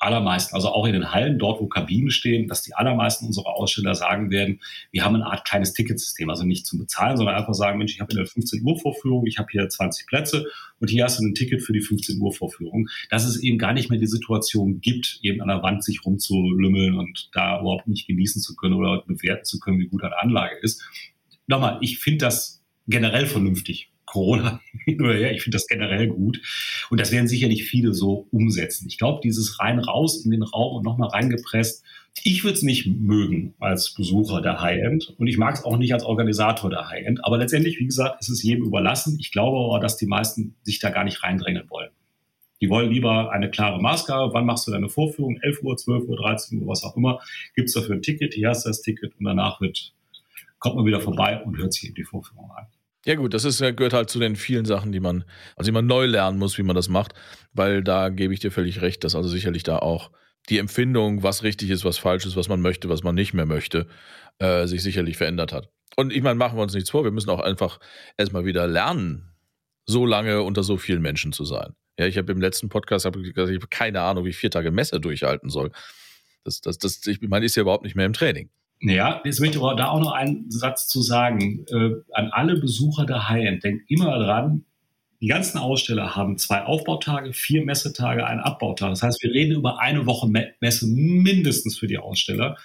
allermeisten, 0.00 0.54
also 0.54 0.68
auch 0.68 0.86
in 0.86 0.94
den 0.94 1.12
Hallen, 1.12 1.38
dort 1.38 1.60
wo 1.60 1.66
Kabinen 1.66 2.10
stehen, 2.10 2.48
dass 2.48 2.62
die 2.62 2.74
allermeisten 2.74 3.26
unserer 3.26 3.54
Aussteller 3.54 3.94
sagen 3.94 4.30
werden, 4.30 4.60
wir 4.90 5.04
haben 5.04 5.14
eine 5.14 5.26
Art 5.26 5.44
kleines 5.46 5.74
Ticketsystem, 5.74 6.28
also 6.30 6.44
nicht 6.44 6.66
zum 6.66 6.78
Bezahlen, 6.78 7.16
sondern 7.16 7.36
einfach 7.36 7.54
sagen, 7.54 7.78
Mensch, 7.78 7.94
ich 7.94 8.00
habe 8.00 8.12
eine 8.12 8.26
15 8.26 8.64
Uhr 8.64 8.78
Vorführung, 8.78 9.26
ich 9.26 9.38
habe 9.38 9.48
hier 9.50 9.68
20 9.68 10.06
Plätze 10.06 10.46
und 10.78 10.88
hier 10.88 11.04
hast 11.04 11.20
du 11.20 11.24
ein 11.24 11.34
Ticket 11.34 11.62
für 11.62 11.72
die 11.72 11.82
15 11.82 12.18
Uhr 12.20 12.32
Vorführung. 12.32 12.88
Dass 13.10 13.24
es 13.24 13.40
eben 13.42 13.58
gar 13.58 13.74
nicht 13.74 13.90
mehr 13.90 13.98
die 13.98 14.06
Situation 14.06 14.80
gibt, 14.80 15.20
eben 15.22 15.42
an 15.42 15.48
der 15.48 15.62
Wand 15.62 15.84
sich 15.84 16.04
rumzulümmeln 16.04 16.96
und 16.96 17.28
da 17.32 17.60
überhaupt 17.60 17.86
nicht 17.86 18.06
genießen 18.06 18.40
zu 18.40 18.56
können 18.56 18.74
oder 18.74 19.04
bewerten 19.06 19.44
zu 19.44 19.60
können, 19.60 19.78
wie 19.78 19.88
gut 19.88 20.02
eine 20.02 20.18
Anlage 20.18 20.56
ist. 20.62 20.82
Nochmal, 21.46 21.78
ich 21.82 21.98
finde 21.98 22.24
das 22.24 22.62
generell 22.86 23.26
vernünftig. 23.26 23.89
Corona 24.10 24.60
hin 24.84 25.00
oder 25.00 25.14
her. 25.14 25.32
Ich 25.32 25.42
finde 25.42 25.56
das 25.56 25.66
generell 25.66 26.08
gut. 26.08 26.40
Und 26.90 27.00
das 27.00 27.12
werden 27.12 27.28
sicherlich 27.28 27.64
viele 27.64 27.94
so 27.94 28.26
umsetzen. 28.32 28.86
Ich 28.88 28.98
glaube, 28.98 29.20
dieses 29.22 29.60
rein 29.60 29.78
raus 29.78 30.24
in 30.24 30.30
den 30.30 30.42
Raum 30.42 30.76
und 30.76 30.84
nochmal 30.84 31.10
reingepresst, 31.10 31.84
ich 32.24 32.42
würde 32.42 32.56
es 32.56 32.62
nicht 32.62 32.86
mögen 32.86 33.54
als 33.60 33.94
Besucher 33.94 34.42
der 34.42 34.60
High-End 34.60 35.14
und 35.16 35.28
ich 35.28 35.38
mag 35.38 35.54
es 35.54 35.64
auch 35.64 35.76
nicht 35.76 35.94
als 35.94 36.04
Organisator 36.04 36.68
der 36.68 36.88
High-End. 36.88 37.24
Aber 37.24 37.38
letztendlich, 37.38 37.78
wie 37.78 37.86
gesagt, 37.86 38.20
ist 38.20 38.28
es 38.28 38.42
jedem 38.42 38.64
überlassen. 38.64 39.16
Ich 39.20 39.30
glaube 39.30 39.58
aber, 39.58 39.78
dass 39.78 39.96
die 39.96 40.06
meisten 40.06 40.56
sich 40.62 40.80
da 40.80 40.90
gar 40.90 41.04
nicht 41.04 41.22
reindrängen 41.22 41.70
wollen. 41.70 41.90
Die 42.60 42.68
wollen 42.68 42.90
lieber 42.90 43.30
eine 43.30 43.48
klare 43.48 43.80
Maßgabe. 43.80 44.34
Wann 44.34 44.44
machst 44.44 44.66
du 44.66 44.72
deine 44.72 44.88
Vorführung? 44.88 45.38
11 45.40 45.62
Uhr, 45.62 45.76
12 45.76 46.08
Uhr, 46.08 46.16
13 46.16 46.60
Uhr, 46.60 46.66
was 46.66 46.82
auch 46.82 46.96
immer. 46.96 47.20
Gibt 47.54 47.68
es 47.68 47.74
dafür 47.74 47.94
ein 47.94 48.02
Ticket? 48.02 48.34
Hier 48.34 48.48
hast 48.48 48.66
du 48.66 48.70
das 48.70 48.82
Ticket 48.82 49.16
und 49.18 49.24
danach 49.24 49.60
wird, 49.60 49.94
kommt 50.58 50.76
man 50.76 50.84
wieder 50.84 51.00
vorbei 51.00 51.40
und 51.42 51.56
hört 51.58 51.72
sich 51.72 51.84
eben 51.84 51.94
die 51.94 52.04
Vorführung 52.04 52.50
an. 52.50 52.66
Ja 53.06 53.14
gut, 53.14 53.32
das 53.32 53.44
ist, 53.44 53.58
gehört 53.60 53.94
halt 53.94 54.10
zu 54.10 54.18
den 54.18 54.36
vielen 54.36 54.66
Sachen, 54.66 54.92
die 54.92 55.00
man, 55.00 55.24
also 55.56 55.70
die 55.70 55.74
man 55.74 55.86
neu 55.86 56.04
lernen 56.04 56.38
muss, 56.38 56.58
wie 56.58 56.62
man 56.62 56.76
das 56.76 56.88
macht, 56.88 57.14
weil 57.52 57.82
da 57.82 58.10
gebe 58.10 58.34
ich 58.34 58.40
dir 58.40 58.50
völlig 58.50 58.82
recht, 58.82 59.04
dass 59.04 59.14
also 59.14 59.28
sicherlich 59.28 59.62
da 59.62 59.78
auch 59.78 60.10
die 60.48 60.58
Empfindung, 60.58 61.22
was 61.22 61.42
richtig 61.42 61.70
ist, 61.70 61.84
was 61.84 61.98
falsch 61.98 62.26
ist, 62.26 62.36
was 62.36 62.48
man 62.48 62.60
möchte, 62.60 62.88
was 62.88 63.02
man 63.02 63.14
nicht 63.14 63.32
mehr 63.32 63.46
möchte, 63.46 63.86
äh, 64.38 64.66
sich 64.66 64.82
sicherlich 64.82 65.16
verändert 65.16 65.52
hat. 65.52 65.70
Und 65.96 66.12
ich 66.12 66.22
meine, 66.22 66.36
machen 66.36 66.58
wir 66.58 66.62
uns 66.62 66.74
nichts 66.74 66.90
vor, 66.90 67.04
wir 67.04 67.10
müssen 67.10 67.30
auch 67.30 67.40
einfach 67.40 67.80
erstmal 68.16 68.44
wieder 68.44 68.66
lernen, 68.66 69.32
so 69.86 70.04
lange 70.04 70.42
unter 70.42 70.62
so 70.62 70.76
vielen 70.76 71.02
Menschen 71.02 71.32
zu 71.32 71.44
sein. 71.44 71.74
Ja, 71.98 72.06
ich 72.06 72.16
habe 72.18 72.32
im 72.32 72.40
letzten 72.40 72.68
Podcast 72.68 73.04
hab 73.04 73.14
gesagt, 73.14 73.50
ich 73.50 73.56
habe 73.56 73.68
keine 73.68 74.02
Ahnung, 74.02 74.24
wie 74.24 74.30
ich 74.30 74.36
vier 74.36 74.50
Tage 74.50 74.70
Messe 74.70 75.00
durchhalten 75.00 75.50
soll. 75.50 75.70
Das, 76.44 76.60
das, 76.60 76.78
das, 76.78 77.06
ich 77.06 77.20
meine, 77.22 77.44
ist 77.44 77.56
ja 77.56 77.62
überhaupt 77.62 77.84
nicht 77.84 77.96
mehr 77.96 78.06
im 78.06 78.12
Training. 78.12 78.50
Ja, 78.82 79.20
jetzt 79.24 79.40
möchte 79.40 79.58
ich 79.58 79.62
aber 79.62 79.76
da 79.76 79.88
auch 79.88 80.00
noch 80.00 80.12
einen 80.12 80.50
Satz 80.50 80.88
zu 80.88 81.02
sagen. 81.02 81.66
Äh, 81.68 81.90
an 82.12 82.30
alle 82.32 82.58
Besucher 82.58 83.04
der 83.04 83.28
High-End, 83.28 83.62
denkt 83.62 83.90
immer 83.90 84.18
dran, 84.18 84.64
die 85.20 85.26
ganzen 85.26 85.58
Aussteller 85.58 86.16
haben 86.16 86.38
zwei 86.38 86.62
Aufbautage, 86.62 87.34
vier 87.34 87.62
Messetage, 87.62 88.26
einen 88.26 88.40
Abbautag. 88.40 88.88
Das 88.90 89.02
heißt, 89.02 89.22
wir 89.22 89.32
reden 89.32 89.52
über 89.52 89.78
eine 89.78 90.06
Woche 90.06 90.26
Messe 90.60 90.86
mindestens 90.86 91.78
für 91.78 91.86
die 91.86 91.98
Aussteller, 91.98 92.56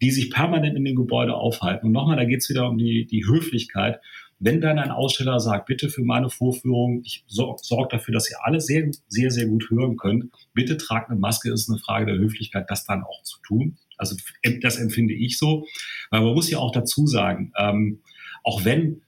die 0.00 0.12
sich 0.12 0.30
permanent 0.30 0.76
in 0.76 0.84
dem 0.84 0.94
Gebäude 0.94 1.34
aufhalten. 1.34 1.86
Und 1.86 1.92
nochmal, 1.92 2.16
da 2.16 2.24
geht 2.24 2.42
es 2.42 2.48
wieder 2.48 2.68
um 2.68 2.78
die, 2.78 3.06
die 3.06 3.26
Höflichkeit. 3.26 4.00
Wenn 4.38 4.60
dann 4.60 4.78
ein 4.78 4.92
Aussteller 4.92 5.40
sagt, 5.40 5.66
bitte 5.66 5.88
für 5.88 6.02
meine 6.02 6.30
Vorführung, 6.30 7.02
ich 7.04 7.24
sorge 7.26 7.58
sorg 7.64 7.90
dafür, 7.90 8.14
dass 8.14 8.30
ihr 8.30 8.36
alle 8.44 8.60
sehr, 8.60 8.88
sehr, 9.08 9.32
sehr 9.32 9.46
gut 9.46 9.68
hören 9.70 9.96
könnt, 9.96 10.26
bitte 10.52 10.76
tragt 10.76 11.10
eine 11.10 11.18
Maske, 11.18 11.50
ist 11.50 11.68
eine 11.68 11.78
Frage 11.78 12.06
der 12.06 12.18
Höflichkeit, 12.18 12.66
das 12.68 12.84
dann 12.84 13.02
auch 13.02 13.22
zu 13.24 13.40
tun. 13.40 13.78
Also 13.96 14.16
das 14.62 14.78
empfinde 14.78 15.14
ich 15.14 15.38
so. 15.38 15.66
Weil 16.10 16.22
man 16.22 16.34
muss 16.34 16.50
ja 16.50 16.58
auch 16.58 16.72
dazu 16.72 17.06
sagen, 17.06 17.52
ähm, 17.58 18.00
auch 18.42 18.64
wenn 18.64 19.02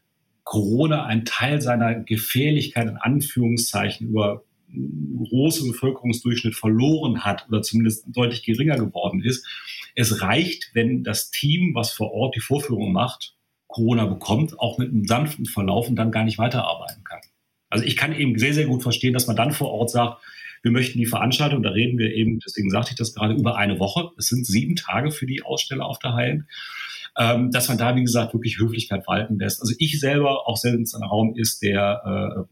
Corona 0.45 1.05
einen 1.05 1.25
Teil 1.25 1.61
seiner 1.61 1.95
Gefährlichkeit 1.95 2.89
in 2.89 2.97
Anführungszeichen 2.97 4.09
über 4.09 4.45
großen 5.29 5.71
Bevölkerungsdurchschnitt 5.71 6.55
verloren 6.55 7.25
hat 7.25 7.47
oder 7.49 7.63
zumindest 7.63 8.05
deutlich 8.09 8.43
geringer 8.43 8.77
geworden 8.77 9.23
ist, 9.23 9.47
es 9.95 10.23
reicht, 10.23 10.71
wenn 10.75 11.05
das 11.05 11.31
Team, 11.31 11.75
was 11.75 11.93
vor 11.93 12.13
Ort 12.13 12.37
die 12.37 12.41
Vorführung 12.41 12.93
macht, 12.93 13.35
Corona 13.67 14.07
bekommt, 14.07 14.59
auch 14.59 14.79
mit 14.79 14.91
einem 14.91 15.07
sanften 15.07 15.47
Verlauf 15.47 15.89
und 15.89 15.97
dann 15.97 16.11
gar 16.11 16.25
nicht 16.25 16.39
weiterarbeiten 16.39 17.05
kann. 17.05 17.21
Also 17.71 17.85
ich 17.85 17.97
kann 17.97 18.15
eben 18.15 18.39
sehr, 18.39 18.55
sehr 18.55 18.67
gut 18.67 18.83
verstehen, 18.83 19.13
dass 19.13 19.27
man 19.27 19.37
dann 19.37 19.53
vor 19.53 19.71
Ort 19.71 19.91
sagt, 19.91 20.23
wir 20.63 20.71
möchten 20.71 20.99
die 20.99 21.07
Veranstaltung, 21.07 21.63
da 21.63 21.71
reden 21.71 21.99
wir 21.99 22.13
eben, 22.15 22.41
deswegen 22.41 22.71
sagte 22.71 22.91
ich 22.93 22.97
das 22.97 23.15
gerade, 23.15 23.35
über 23.35 23.57
eine 23.57 23.79
Woche. 23.79 24.11
Es 24.19 24.27
sind 24.27 24.47
sieben 24.47 24.77
Tage 24.77 25.11
für 25.11 25.27
die 25.27 25.43
Aussteller 25.43 25.87
auf 25.87 25.99
der 25.99 26.15
Hallen. 26.15 26.49
Ähm, 27.17 27.51
dass 27.51 27.69
man 27.69 27.79
da, 27.79 27.97
wie 27.97 28.03
gesagt, 28.03 28.33
wirklich 28.33 28.59
Höflichkeit 28.59 29.07
walten 29.09 29.39
lässt. 29.39 29.61
Also 29.61 29.75
ich 29.79 29.99
selber, 29.99 30.47
auch 30.47 30.63
wenn 30.63 30.83
es 30.83 30.95
ein 30.95 31.03
Raum 31.03 31.35
ist, 31.35 31.63
der, 31.63 32.03
äh, 32.05 32.45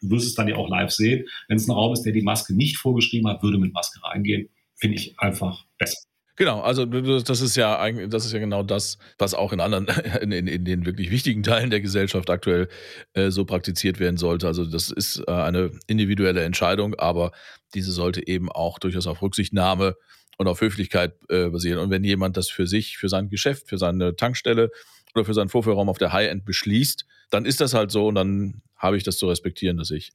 du 0.00 0.10
wirst 0.10 0.26
es 0.26 0.34
dann 0.34 0.48
ja 0.48 0.56
auch 0.56 0.70
live 0.70 0.90
sehen, 0.90 1.26
wenn 1.48 1.58
es 1.58 1.68
ein 1.68 1.72
Raum 1.72 1.92
ist, 1.92 2.02
der 2.02 2.12
die 2.12 2.22
Maske 2.22 2.54
nicht 2.54 2.78
vorgeschrieben 2.78 3.28
hat, 3.28 3.42
würde 3.42 3.58
mit 3.58 3.74
Maske 3.74 4.02
reingehen, 4.02 4.48
finde 4.74 4.96
ich 4.96 5.18
einfach 5.18 5.66
besser. 5.76 6.09
Genau, 6.40 6.62
also 6.62 6.86
das 6.86 7.42
ist 7.42 7.54
ja 7.56 7.78
eigentlich, 7.78 8.08
das 8.08 8.24
ist 8.24 8.32
ja 8.32 8.38
genau 8.38 8.62
das, 8.62 8.96
was 9.18 9.34
auch 9.34 9.52
in 9.52 9.60
anderen, 9.60 9.88
in, 10.22 10.32
in, 10.32 10.46
in 10.46 10.64
den 10.64 10.86
wirklich 10.86 11.10
wichtigen 11.10 11.42
Teilen 11.42 11.68
der 11.68 11.82
Gesellschaft 11.82 12.30
aktuell 12.30 12.70
äh, 13.12 13.30
so 13.30 13.44
praktiziert 13.44 14.00
werden 14.00 14.16
sollte. 14.16 14.46
Also 14.46 14.64
das 14.64 14.90
ist 14.90 15.22
äh, 15.28 15.32
eine 15.32 15.70
individuelle 15.86 16.42
Entscheidung, 16.42 16.94
aber 16.94 17.32
diese 17.74 17.92
sollte 17.92 18.26
eben 18.26 18.50
auch 18.50 18.78
durchaus 18.78 19.06
auf 19.06 19.20
Rücksichtnahme 19.20 19.96
und 20.38 20.48
auf 20.48 20.62
Höflichkeit 20.62 21.12
äh, 21.28 21.50
basieren. 21.50 21.78
Und 21.78 21.90
wenn 21.90 22.04
jemand 22.04 22.38
das 22.38 22.48
für 22.48 22.66
sich, 22.66 22.96
für 22.96 23.10
sein 23.10 23.28
Geschäft, 23.28 23.68
für 23.68 23.76
seine 23.76 24.16
Tankstelle 24.16 24.70
oder 25.14 25.24
für 25.24 25.34
seinen 25.34 25.48
Vorführraum 25.48 25.88
auf 25.88 25.98
der 25.98 26.12
High-End 26.12 26.44
beschließt, 26.44 27.04
dann 27.30 27.44
ist 27.44 27.60
das 27.60 27.74
halt 27.74 27.90
so 27.90 28.06
und 28.06 28.14
dann 28.14 28.62
habe 28.76 28.96
ich 28.96 29.04
das 29.04 29.18
zu 29.18 29.28
respektieren, 29.28 29.76
dass 29.76 29.90
ich, 29.90 30.12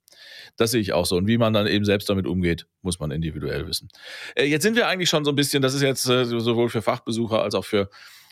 das 0.58 0.72
sehe 0.72 0.82
ich 0.82 0.94
auch 0.94 1.06
so. 1.06 1.18
Und 1.18 1.28
wie 1.28 1.38
man 1.38 1.54
dann 1.54 1.68
eben 1.68 1.86
selbst 1.86 2.10
damit 2.10 2.25
umgeht, 2.25 2.66
muss 2.82 3.00
man 3.00 3.12
individuell 3.12 3.68
wissen. 3.68 3.90
Äh, 4.36 4.46
jetzt 4.46 4.64
sind 4.64 4.75
wir 4.75 4.88
eigentlich 4.88 5.10
schon 5.10 5.24
so 5.24 5.32
ein 5.32 5.36
bisschen, 5.36 5.62
das 5.62 5.75
ist 5.75 5.82
jetzt 5.82 6.08
äh, 6.10 6.25
sowohl 6.25 6.70
für 6.70 6.82
Fachbesucher 6.82 7.42
als 7.42 7.54
auch 7.54 7.66
für, 7.66 7.90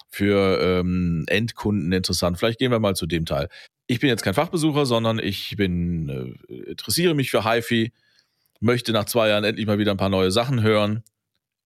für 0.10 0.60
ähm, 0.62 1.24
Endkunden 1.28 1.92
interessant. 1.92 2.40
Vielleicht 2.40 2.60
gehen 2.60 2.72
wir 2.72 2.80
mal 2.80 2.96
zu 2.96 3.06
dem 3.06 3.26
Teil. 3.26 3.48
Ich 3.86 4.00
bin 4.00 4.10
jetzt 4.10 4.24
kein 4.24 4.34
Fachbesucher, 4.34 4.86
sondern 4.86 5.20
ich 5.20 5.56
bin, 5.56 6.38
äh, 6.50 6.54
interessiere 6.72 7.14
mich 7.14 7.30
für 7.30 7.46
HiFi, 7.46 7.92
möchte 8.60 8.92
nach 8.92 9.06
zwei 9.06 9.30
Jahren 9.30 9.44
endlich 9.44 9.68
mal 9.68 9.78
wieder 9.78 9.92
ein 9.92 9.98
paar 9.98 10.10
neue 10.10 10.32
Sachen 10.32 10.64
hören. 10.64 11.04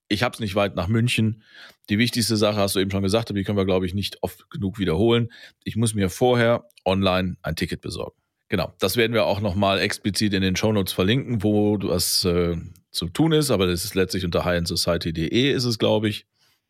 Ich 0.10 0.24
habe 0.24 0.34
es 0.34 0.40
nicht 0.40 0.56
weit 0.56 0.76
nach 0.76 0.88
München. 0.88 1.44
Die 1.90 1.98
wichtigste 1.98 2.38
Sache 2.38 2.58
hast 2.58 2.76
du 2.76 2.80
eben 2.80 2.92
schon 2.92 3.04
gesagt, 3.04 3.30
aber 3.30 3.38
die 3.38 3.44
können 3.44 3.58
wir, 3.58 3.66
glaube 3.66 3.86
ich, 3.86 3.94
nicht 3.94 4.24
oft 4.24 4.50
genug 4.50 4.80
wiederholen. 4.80 5.32
Ich 5.64 5.76
muss 5.76 5.94
mir 5.94 6.10
vorher 6.10 6.68
online 6.86 7.38
ein 7.42 7.56
Ticket 7.56 7.82
besorgen. 7.82 8.18
Genau, 8.50 8.74
das 8.80 8.96
werden 8.96 9.14
wir 9.14 9.26
auch 9.26 9.42
nochmal 9.42 9.80
explizit 9.80 10.34
in 10.34 10.42
den 10.42 10.56
Shownotes 10.56 10.94
verlinken, 10.94 11.44
wo 11.44 11.76
das 11.76 12.24
äh, 12.24 12.56
zu 12.92 13.10
tun 13.10 13.34
ist, 13.34 13.52
aber 13.52 13.68
das 13.68 13.84
ist 13.84 13.94
letztlich 13.94 14.24
unter 14.24 14.46
highandsociety.de 14.46 15.52
ist 15.52 15.66
es, 15.66 15.78
glaube 15.78 16.08
ich. 16.08 16.26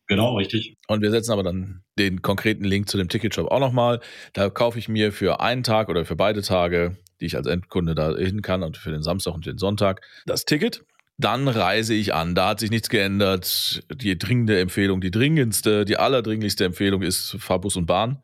Genau, 0.08 0.36
richtig. 0.36 0.76
Und 0.88 1.02
wir 1.02 1.10
setzen 1.10 1.32
aber 1.32 1.42
dann 1.42 1.82
den 1.98 2.22
konkreten 2.22 2.64
Link 2.64 2.88
zu 2.88 2.96
dem 2.96 3.08
Ticketshop 3.08 3.50
auch 3.50 3.60
nochmal. 3.60 4.00
Da 4.32 4.48
kaufe 4.48 4.78
ich 4.78 4.88
mir 4.88 5.12
für 5.12 5.40
einen 5.40 5.62
Tag 5.62 5.88
oder 5.90 6.04
für 6.04 6.16
beide 6.16 6.42
Tage, 6.42 6.96
die 7.20 7.26
ich 7.26 7.36
als 7.36 7.46
Endkunde 7.46 7.94
da 7.94 8.16
hin 8.16 8.42
kann, 8.42 8.62
und 8.62 8.78
für 8.78 8.90
den 8.90 9.02
Samstag 9.02 9.34
und 9.34 9.46
den 9.46 9.58
Sonntag, 9.58 10.00
das 10.24 10.46
Ticket. 10.46 10.84
Dann 11.20 11.48
reise 11.48 11.94
ich 11.94 12.14
an. 12.14 12.36
Da 12.36 12.50
hat 12.50 12.60
sich 12.60 12.70
nichts 12.70 12.88
geändert. 12.88 13.82
Die 13.92 14.16
dringende 14.16 14.60
Empfehlung, 14.60 15.00
die 15.00 15.10
dringendste, 15.10 15.84
die 15.84 15.96
allerdringlichste 15.96 16.64
Empfehlung 16.64 17.02
ist 17.02 17.36
Fahrbus 17.40 17.76
und 17.76 17.86
Bahn. 17.86 18.22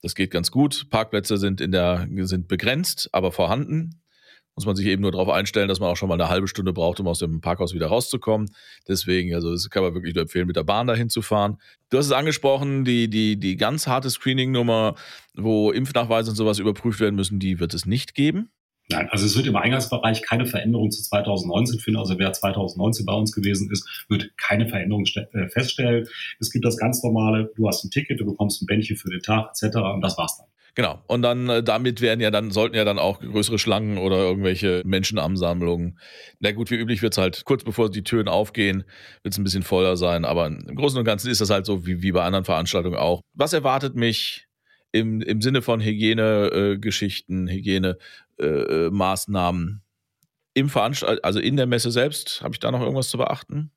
Das 0.00 0.14
geht 0.14 0.30
ganz 0.30 0.50
gut. 0.50 0.88
Parkplätze 0.88 1.36
sind 1.36 1.60
in 1.60 1.70
der, 1.70 2.08
sind 2.22 2.48
begrenzt, 2.48 3.10
aber 3.12 3.30
vorhanden. 3.30 4.00
Muss 4.56 4.66
man 4.66 4.76
sich 4.76 4.86
eben 4.86 5.02
nur 5.02 5.12
darauf 5.12 5.28
einstellen, 5.28 5.68
dass 5.68 5.80
man 5.80 5.90
auch 5.90 5.96
schon 5.96 6.08
mal 6.08 6.14
eine 6.14 6.30
halbe 6.30 6.48
Stunde 6.48 6.72
braucht, 6.72 7.00
um 7.00 7.08
aus 7.08 7.18
dem 7.18 7.40
Parkhaus 7.40 7.74
wieder 7.74 7.88
rauszukommen. 7.88 8.48
Deswegen, 8.88 9.34
also 9.34 9.50
das 9.50 9.68
kann 9.68 9.82
man 9.82 9.94
wirklich 9.94 10.14
nur 10.14 10.22
empfehlen, 10.22 10.46
mit 10.46 10.56
der 10.56 10.62
Bahn 10.62 10.86
dahin 10.86 11.10
zu 11.10 11.22
fahren. 11.22 11.58
Du 11.90 11.98
hast 11.98 12.06
es 12.06 12.12
angesprochen, 12.12 12.84
die, 12.84 13.10
die, 13.10 13.36
die 13.36 13.56
ganz 13.56 13.86
harte 13.86 14.08
Screening-Nummer, 14.08 14.94
wo 15.34 15.72
Impfnachweise 15.72 16.30
und 16.30 16.36
sowas 16.36 16.58
überprüft 16.58 17.00
werden 17.00 17.16
müssen, 17.16 17.38
die 17.38 17.58
wird 17.58 17.74
es 17.74 17.84
nicht 17.84 18.14
geben. 18.14 18.50
Nein, 18.90 19.08
also 19.10 19.24
es 19.24 19.34
wird 19.34 19.46
im 19.46 19.56
Eingangsbereich 19.56 20.22
keine 20.22 20.44
Veränderung 20.44 20.90
zu 20.90 21.02
2019 21.02 21.80
finden. 21.80 22.00
Also 22.00 22.18
wer 22.18 22.32
2019 22.32 23.06
bei 23.06 23.14
uns 23.14 23.32
gewesen 23.32 23.70
ist, 23.70 24.04
wird 24.08 24.36
keine 24.36 24.68
Veränderung 24.68 25.04
äh, 25.04 25.48
feststellen. 25.48 26.06
Es 26.38 26.50
gibt 26.50 26.64
das 26.66 26.76
ganz 26.76 27.02
normale, 27.02 27.50
du 27.56 27.66
hast 27.66 27.84
ein 27.84 27.90
Ticket, 27.90 28.20
du 28.20 28.26
bekommst 28.26 28.62
ein 28.62 28.66
Bändchen 28.66 28.96
für 28.96 29.08
den 29.08 29.20
Tag 29.20 29.50
etc. 29.50 29.76
und 29.76 30.02
das 30.02 30.18
war's 30.18 30.36
dann. 30.36 30.46
Genau. 30.74 31.02
Und 31.06 31.22
dann 31.22 31.48
äh, 31.48 31.62
damit 31.62 32.00
werden 32.00 32.20
ja 32.20 32.30
dann, 32.30 32.50
sollten 32.50 32.76
ja 32.76 32.84
dann 32.84 32.98
auch 32.98 33.20
größere 33.20 33.58
Schlangen 33.58 33.96
oder 33.96 34.16
irgendwelche 34.16 34.82
Menschenansammlungen. 34.84 35.98
Na 36.40 36.52
gut, 36.52 36.70
wie 36.70 36.76
üblich 36.76 37.00
wird's 37.00 37.16
halt 37.16 37.44
kurz 37.44 37.64
bevor 37.64 37.90
die 37.90 38.02
Türen 38.02 38.28
aufgehen, 38.28 38.84
wird's 39.22 39.38
ein 39.38 39.44
bisschen 39.44 39.62
voller 39.62 39.96
sein. 39.96 40.24
Aber 40.24 40.46
im 40.46 40.74
Großen 40.74 40.98
und 40.98 41.04
Ganzen 41.04 41.30
ist 41.30 41.40
das 41.40 41.50
halt 41.50 41.64
so 41.64 41.86
wie, 41.86 42.02
wie 42.02 42.12
bei 42.12 42.22
anderen 42.22 42.44
Veranstaltungen 42.44 42.96
auch. 42.96 43.22
Was 43.32 43.52
erwartet 43.52 43.94
mich 43.94 44.46
im, 44.94 45.20
im 45.22 45.40
Sinne 45.40 45.60
von 45.60 45.80
Hygienegeschichten, 45.80 47.48
äh, 47.48 47.52
Hygienemaßnahmen 47.52 47.98
äh, 48.38 48.90
im 50.54 50.68
Veranstalt 50.68 51.24
also 51.24 51.40
in 51.40 51.56
der 51.56 51.66
Messe 51.66 51.90
selbst, 51.90 52.42
habe 52.42 52.54
ich 52.54 52.60
da 52.60 52.70
noch 52.70 52.80
irgendwas 52.80 53.08
zu 53.08 53.18
beachten? 53.18 53.70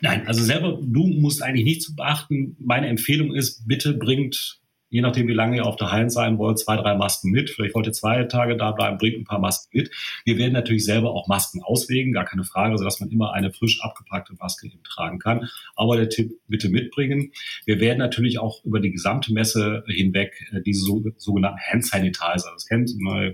Nein, 0.00 0.26
also 0.26 0.42
selber, 0.42 0.80
du 0.82 1.06
musst 1.06 1.42
eigentlich 1.42 1.64
nichts 1.64 1.94
beachten. 1.94 2.56
Meine 2.58 2.88
Empfehlung 2.88 3.34
ist, 3.34 3.66
bitte 3.66 3.94
bringt 3.94 4.59
je 4.90 5.00
nachdem, 5.00 5.28
wie 5.28 5.32
lange 5.32 5.56
ihr 5.56 5.66
auf 5.66 5.76
der 5.76 5.92
Hallen 5.92 6.10
sein 6.10 6.36
wollt, 6.38 6.58
zwei, 6.58 6.76
drei 6.76 6.94
Masken 6.94 7.30
mit. 7.30 7.48
Vielleicht 7.48 7.74
wollt 7.74 7.86
ihr 7.86 7.92
zwei 7.92 8.24
Tage 8.24 8.56
da 8.56 8.72
bleiben, 8.72 8.98
bringt 8.98 9.18
ein 9.18 9.24
paar 9.24 9.38
Masken 9.38 9.78
mit. 9.78 9.90
Wir 10.24 10.36
werden 10.36 10.52
natürlich 10.52 10.84
selber 10.84 11.12
auch 11.12 11.28
Masken 11.28 11.62
auswägen, 11.62 12.12
gar 12.12 12.24
keine 12.24 12.44
Frage, 12.44 12.76
sodass 12.76 13.00
man 13.00 13.10
immer 13.10 13.32
eine 13.32 13.52
frisch 13.52 13.80
abgepackte 13.82 14.34
Maske 14.38 14.66
eben 14.66 14.82
tragen 14.82 15.18
kann. 15.18 15.48
Aber 15.76 15.96
der 15.96 16.08
Tipp, 16.08 16.32
bitte 16.48 16.68
mitbringen. 16.68 17.32
Wir 17.64 17.80
werden 17.80 17.98
natürlich 17.98 18.38
auch 18.38 18.64
über 18.64 18.80
die 18.80 18.90
gesamte 18.90 19.32
Messe 19.32 19.84
hinweg 19.86 20.34
äh, 20.52 20.60
diese 20.60 20.84
sogenannten 21.16 21.60
Hand 21.60 21.86
Sanitizer, 21.86 22.50
das 22.52 22.66
kennt, 22.66 22.90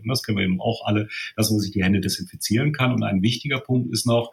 das 0.07 0.23
kennen 0.23 0.39
wir 0.39 0.45
eben 0.45 0.61
auch 0.61 0.87
alle, 0.87 1.09
dass 1.37 1.51
man 1.51 1.61
sich 1.61 1.73
die 1.73 1.83
Hände 1.83 2.01
desinfizieren 2.01 2.73
kann. 2.73 2.93
Und 2.93 3.03
ein 3.03 3.23
wichtiger 3.23 3.61
Punkt 3.61 3.93
ist 3.93 4.07
noch, 4.07 4.31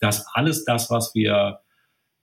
dass 0.00 0.26
alles 0.34 0.64
das, 0.64 0.90
was 0.90 1.14
wir 1.14 1.60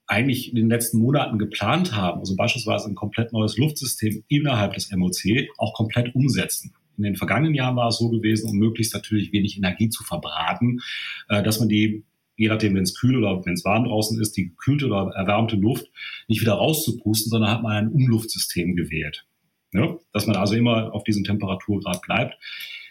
eigentlich 0.07 0.49
in 0.49 0.55
den 0.55 0.69
letzten 0.69 0.99
Monaten 0.99 1.37
geplant 1.39 1.95
haben, 1.95 2.19
also 2.19 2.35
beispielsweise 2.35 2.89
ein 2.89 2.95
komplett 2.95 3.31
neues 3.31 3.57
Luftsystem 3.57 4.23
innerhalb 4.27 4.73
des 4.73 4.91
MOC, 4.91 5.49
auch 5.57 5.73
komplett 5.73 6.13
umsetzen. 6.15 6.73
In 6.97 7.03
den 7.03 7.15
vergangenen 7.15 7.55
Jahren 7.55 7.75
war 7.75 7.87
es 7.87 7.97
so 7.97 8.09
gewesen, 8.09 8.49
um 8.49 8.57
möglichst 8.57 8.93
natürlich 8.93 9.31
wenig 9.31 9.57
Energie 9.57 9.89
zu 9.89 10.03
verbraten, 10.03 10.81
äh, 11.29 11.41
dass 11.41 11.59
man 11.59 11.69
die, 11.69 12.03
je 12.35 12.49
nachdem, 12.49 12.75
wenn 12.75 12.83
es 12.83 12.95
kühl 12.95 13.17
oder 13.17 13.43
wenn 13.45 13.53
es 13.53 13.65
warm 13.65 13.85
draußen 13.85 14.19
ist, 14.21 14.37
die 14.37 14.49
gekühlte 14.49 14.87
oder 14.87 15.11
erwärmte 15.15 15.55
Luft 15.55 15.89
nicht 16.27 16.41
wieder 16.41 16.53
rauszupusten, 16.53 17.29
sondern 17.29 17.51
hat 17.51 17.63
man 17.63 17.71
ein 17.71 17.89
Umluftsystem 17.89 18.75
gewählt. 18.75 19.25
Ja? 19.71 19.97
Dass 20.11 20.27
man 20.27 20.35
also 20.35 20.55
immer 20.55 20.93
auf 20.93 21.03
diesem 21.03 21.23
Temperaturgrad 21.23 22.01
bleibt. 22.01 22.35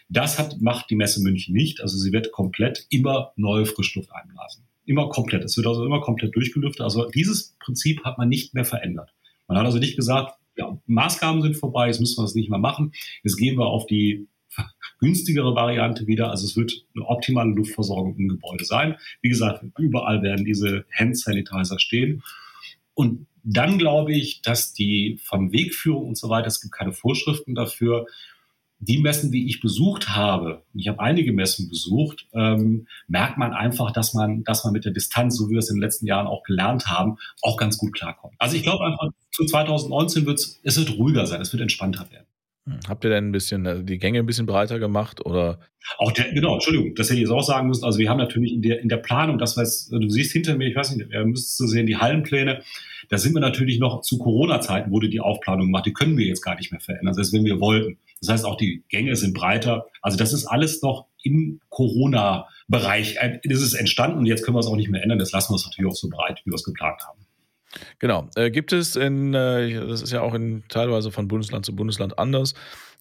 Das 0.09 0.37
hat, 0.37 0.59
macht 0.61 0.89
die 0.89 0.95
Messe 0.95 1.21
München 1.21 1.55
nicht. 1.55 1.81
Also 1.81 1.97
sie 1.97 2.11
wird 2.11 2.31
komplett 2.31 2.85
immer 2.89 3.31
neue 3.35 3.65
Frischluft 3.65 4.11
einblasen. 4.11 4.65
Immer 4.85 5.09
komplett. 5.09 5.43
Es 5.43 5.55
wird 5.57 5.67
also 5.67 5.85
immer 5.85 6.01
komplett 6.01 6.35
durchgelüftet. 6.35 6.81
Also 6.81 7.09
dieses 7.09 7.55
Prinzip 7.59 8.03
hat 8.03 8.17
man 8.17 8.29
nicht 8.29 8.53
mehr 8.53 8.65
verändert. 8.65 9.13
Man 9.47 9.57
hat 9.57 9.65
also 9.65 9.79
nicht 9.79 9.95
gesagt, 9.95 10.33
ja, 10.55 10.77
Maßgaben 10.85 11.41
sind 11.41 11.57
vorbei, 11.57 11.87
jetzt 11.87 11.99
müssen 11.99 12.17
wir 12.17 12.23
das 12.23 12.35
nicht 12.35 12.49
mehr 12.49 12.59
machen. 12.59 12.93
Jetzt 13.23 13.37
gehen 13.37 13.57
wir 13.57 13.65
auf 13.65 13.87
die 13.87 14.27
günstigere 14.99 15.55
Variante 15.55 16.07
wieder. 16.07 16.29
Also 16.29 16.45
es 16.45 16.55
wird 16.55 16.73
eine 16.95 17.05
optimale 17.05 17.51
Luftversorgung 17.51 18.15
im 18.17 18.27
Gebäude 18.27 18.65
sein. 18.65 18.95
Wie 19.21 19.29
gesagt, 19.29 19.63
überall 19.79 20.21
werden 20.21 20.45
diese 20.45 20.85
Hand 20.93 21.17
Sanitizer 21.17 21.79
stehen. 21.79 22.23
Und 22.93 23.27
dann 23.43 23.77
glaube 23.77 24.13
ich, 24.13 24.41
dass 24.41 24.73
die 24.73 25.19
von 25.21 25.51
Wegführung 25.51 26.09
und 26.09 26.17
so 26.17 26.29
weiter, 26.29 26.47
es 26.47 26.61
gibt 26.61 26.73
keine 26.73 26.93
Vorschriften 26.93 27.55
dafür, 27.55 28.05
die 28.85 28.99
Messen, 28.99 29.31
die 29.31 29.47
ich 29.47 29.61
besucht 29.61 30.09
habe, 30.09 30.63
ich 30.73 30.87
habe 30.87 30.99
einige 30.99 31.31
Messen 31.33 31.69
besucht, 31.69 32.27
ähm, 32.33 32.87
merkt 33.07 33.37
man 33.37 33.53
einfach, 33.53 33.91
dass 33.91 34.13
man, 34.13 34.43
dass 34.43 34.63
man 34.63 34.73
mit 34.73 34.85
der 34.85 34.91
Distanz, 34.91 35.37
so 35.37 35.47
wie 35.47 35.53
wir 35.53 35.59
es 35.59 35.69
in 35.69 35.77
den 35.77 35.81
letzten 35.81 36.05
Jahren 36.05 36.27
auch 36.27 36.43
gelernt 36.43 36.87
haben, 36.87 37.17
auch 37.41 37.57
ganz 37.57 37.77
gut 37.77 37.93
klarkommt. 37.93 38.35
Also 38.39 38.55
ich 38.55 38.63
glaube 38.63 38.85
einfach, 38.85 39.09
zu 39.31 39.45
2019 39.45 40.25
wird 40.25 40.39
es 40.63 40.77
wird 40.77 40.97
ruhiger 40.97 41.25
sein, 41.25 41.41
es 41.41 41.53
wird 41.53 41.61
entspannter 41.61 42.09
werden. 42.11 42.25
Hm, 42.65 42.79
habt 42.87 43.03
ihr 43.03 43.09
denn 43.09 43.29
ein 43.29 43.31
bisschen 43.31 43.65
äh, 43.65 43.83
die 43.83 43.97
Gänge 43.97 44.19
ein 44.19 44.25
bisschen 44.25 44.45
breiter 44.45 44.79
gemacht 44.79 45.25
oder? 45.25 45.59
Auch 45.97 46.11
der, 46.13 46.31
genau, 46.31 46.53
Entschuldigung, 46.53 46.95
das 46.95 47.07
hätte 47.07 47.15
ich 47.15 47.23
jetzt 47.23 47.31
auch 47.31 47.43
sagen 47.43 47.67
müssen. 47.67 47.83
Also 47.83 47.99
wir 47.99 48.09
haben 48.09 48.17
natürlich 48.17 48.53
in 48.53 48.61
der, 48.61 48.79
in 48.79 48.87
der 48.87 48.97
Planung, 48.97 49.37
das 49.37 49.57
was 49.57 49.89
du 49.89 50.09
siehst 50.09 50.31
hinter 50.31 50.55
mir, 50.55 50.67
ich 50.69 50.75
weiß 50.75 50.95
nicht, 50.95 51.11
ihr 51.11 51.25
müsst 51.25 51.57
zu 51.57 51.67
sehen, 51.67 51.87
die 51.87 51.97
Hallenpläne, 51.97 52.61
da 53.09 53.17
sind 53.17 53.33
wir 53.33 53.41
natürlich 53.41 53.79
noch 53.79 54.01
zu 54.01 54.17
Corona-Zeiten 54.17 54.91
wurde 54.91 55.09
die 55.09 55.19
Aufplanung 55.19 55.67
gemacht, 55.67 55.85
die 55.85 55.93
können 55.93 56.17
wir 56.17 56.25
jetzt 56.25 56.41
gar 56.41 56.55
nicht 56.55 56.71
mehr 56.71 56.79
verändern, 56.79 57.13
selbst 57.13 57.33
wenn 57.33 57.43
wir 57.43 57.59
wollten. 57.59 57.97
Das 58.21 58.29
heißt, 58.29 58.45
auch 58.45 58.55
die 58.55 58.83
Gänge 58.87 59.15
sind 59.17 59.33
breiter. 59.33 59.87
Also 60.01 60.17
das 60.17 60.31
ist 60.31 60.45
alles 60.45 60.81
noch 60.81 61.07
im 61.21 61.59
Corona-Bereich. 61.69 63.17
Äh, 63.17 63.39
das 63.43 63.61
ist 63.61 63.73
entstanden 63.73 64.19
und 64.19 64.25
jetzt 64.25 64.45
können 64.45 64.55
wir 64.55 64.61
es 64.61 64.67
auch 64.67 64.77
nicht 64.77 64.89
mehr 64.89 65.03
ändern. 65.03 65.19
Das 65.19 65.33
lassen 65.33 65.51
wir 65.51 65.57
es 65.57 65.65
natürlich 65.65 65.91
auch 65.91 65.95
so 65.95 66.09
breit, 66.09 66.41
wie 66.45 66.51
wir 66.51 66.55
es 66.55 66.63
geplant 66.63 67.01
haben. 67.05 67.19
Genau. 67.99 68.29
Äh, 68.35 68.51
gibt 68.51 68.73
es 68.73 68.95
in, 68.95 69.33
äh, 69.33 69.73
das 69.87 70.01
ist 70.01 70.11
ja 70.11 70.21
auch 70.21 70.33
in 70.33 70.63
teilweise 70.69 71.11
von 71.11 71.27
Bundesland 71.27 71.65
zu 71.65 71.75
Bundesland 71.75 72.19
anders, 72.19 72.53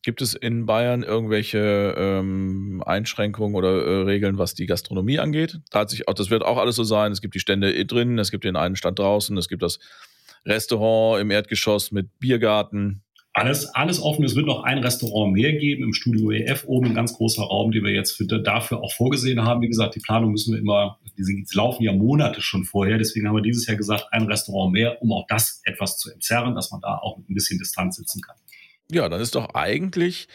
gibt 0.03 0.21
es 0.21 0.35
in 0.35 0.67
Bayern 0.67 1.03
irgendwelche 1.03 1.95
ähm, 1.97 2.83
Einschränkungen 2.85 3.55
oder 3.55 3.85
äh, 3.85 4.03
Regeln, 4.03 4.37
was 4.37 4.55
die 4.55 4.67
Gastronomie 4.67 5.19
angeht? 5.19 5.61
Da 5.71 5.85
das 5.85 6.31
wird 6.31 6.45
auch 6.45 6.59
alles 6.59 6.77
so 6.77 6.85
sein. 6.85 7.13
Es 7.13 7.21
gibt 7.21 7.35
die 7.35 7.41
Stände 7.41 7.85
drin, 7.87 8.19
es 8.19 8.31
gibt 8.31 8.45
den 8.45 8.57
einen 8.57 8.77
Stand 8.77 8.99
draußen, 8.99 9.37
es 9.39 9.49
gibt 9.49 9.63
das 9.63 9.79
Restaurant 10.45 11.21
im 11.21 11.31
Erdgeschoss 11.31 11.93
mit 11.93 12.19
Biergarten. 12.19 13.03
Alles, 13.35 13.67
alles 13.75 14.01
offen. 14.01 14.25
Es 14.25 14.37
wird 14.37 14.47
noch 14.47 14.63
ein 14.63 14.79
Restaurant 14.79 15.33
mehr 15.33 15.55
geben 15.55 15.85
im 15.85 15.95
Studio 15.95 16.31
EF 16.33 16.65
oben, 16.67 16.89
ein 16.89 16.95
ganz 16.95 17.15
großer 17.15 17.43
Raum, 17.43 17.73
den 17.73 17.83
wir 17.83 17.93
jetzt 17.93 18.13
für, 18.13 18.27
dafür 18.27 18.83
auch 18.83 18.93
vorgesehen 18.93 19.43
haben. 19.43 19.63
Wie 19.63 19.69
gesagt, 19.69 19.95
die 19.95 20.01
Planung 20.01 20.33
müssen 20.33 20.53
wir 20.53 20.61
immer, 20.61 20.99
die 21.17 21.47
laufen 21.55 21.83
ja 21.83 21.93
Monate 21.93 22.43
schon 22.43 22.65
vorher. 22.65 22.99
Deswegen 22.99 23.27
haben 23.27 23.37
wir 23.37 23.43
dieses 23.43 23.67
Jahr 23.67 23.79
gesagt, 23.79 24.09
ein 24.11 24.25
Restaurant 24.25 24.73
mehr, 24.73 25.01
um 25.01 25.13
auch 25.13 25.27
das 25.29 25.63
etwas 25.65 25.97
zu 25.97 26.11
entzerren, 26.11 26.55
dass 26.55 26.71
man 26.71 26.83
da 26.83 26.99
auch 26.99 27.17
mit 27.17 27.31
ein 27.31 27.35
bisschen 27.35 27.59
Distanz 27.59 27.97
sitzen 27.97 28.21
kann. 28.21 28.37
Ja, 28.91 29.09
dann 29.09 29.23
ist 29.23 29.35
doch 29.35 29.55
eigentlich 29.55 30.29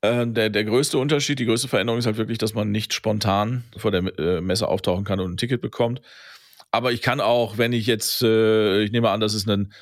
äh, 0.00 0.26
der, 0.26 0.48
der 0.48 0.64
größte 0.64 0.96
Unterschied, 0.96 1.40
die 1.40 1.44
größte 1.44 1.68
Veränderung 1.68 1.98
ist 1.98 2.06
halt 2.06 2.16
wirklich, 2.16 2.38
dass 2.38 2.54
man 2.54 2.70
nicht 2.70 2.94
spontan 2.94 3.64
vor 3.76 3.90
der 3.90 4.18
äh, 4.18 4.40
Messe 4.40 4.68
auftauchen 4.68 5.04
kann 5.04 5.20
und 5.20 5.32
ein 5.32 5.36
Ticket 5.36 5.60
bekommt. 5.60 6.00
Aber 6.70 6.92
ich 6.92 7.02
kann 7.02 7.20
auch, 7.20 7.58
wenn 7.58 7.74
ich 7.74 7.86
jetzt, 7.86 8.22
äh, 8.22 8.82
ich 8.82 8.92
nehme 8.92 9.10
an, 9.10 9.20
das 9.20 9.34
ist 9.34 9.48
ein 9.48 9.72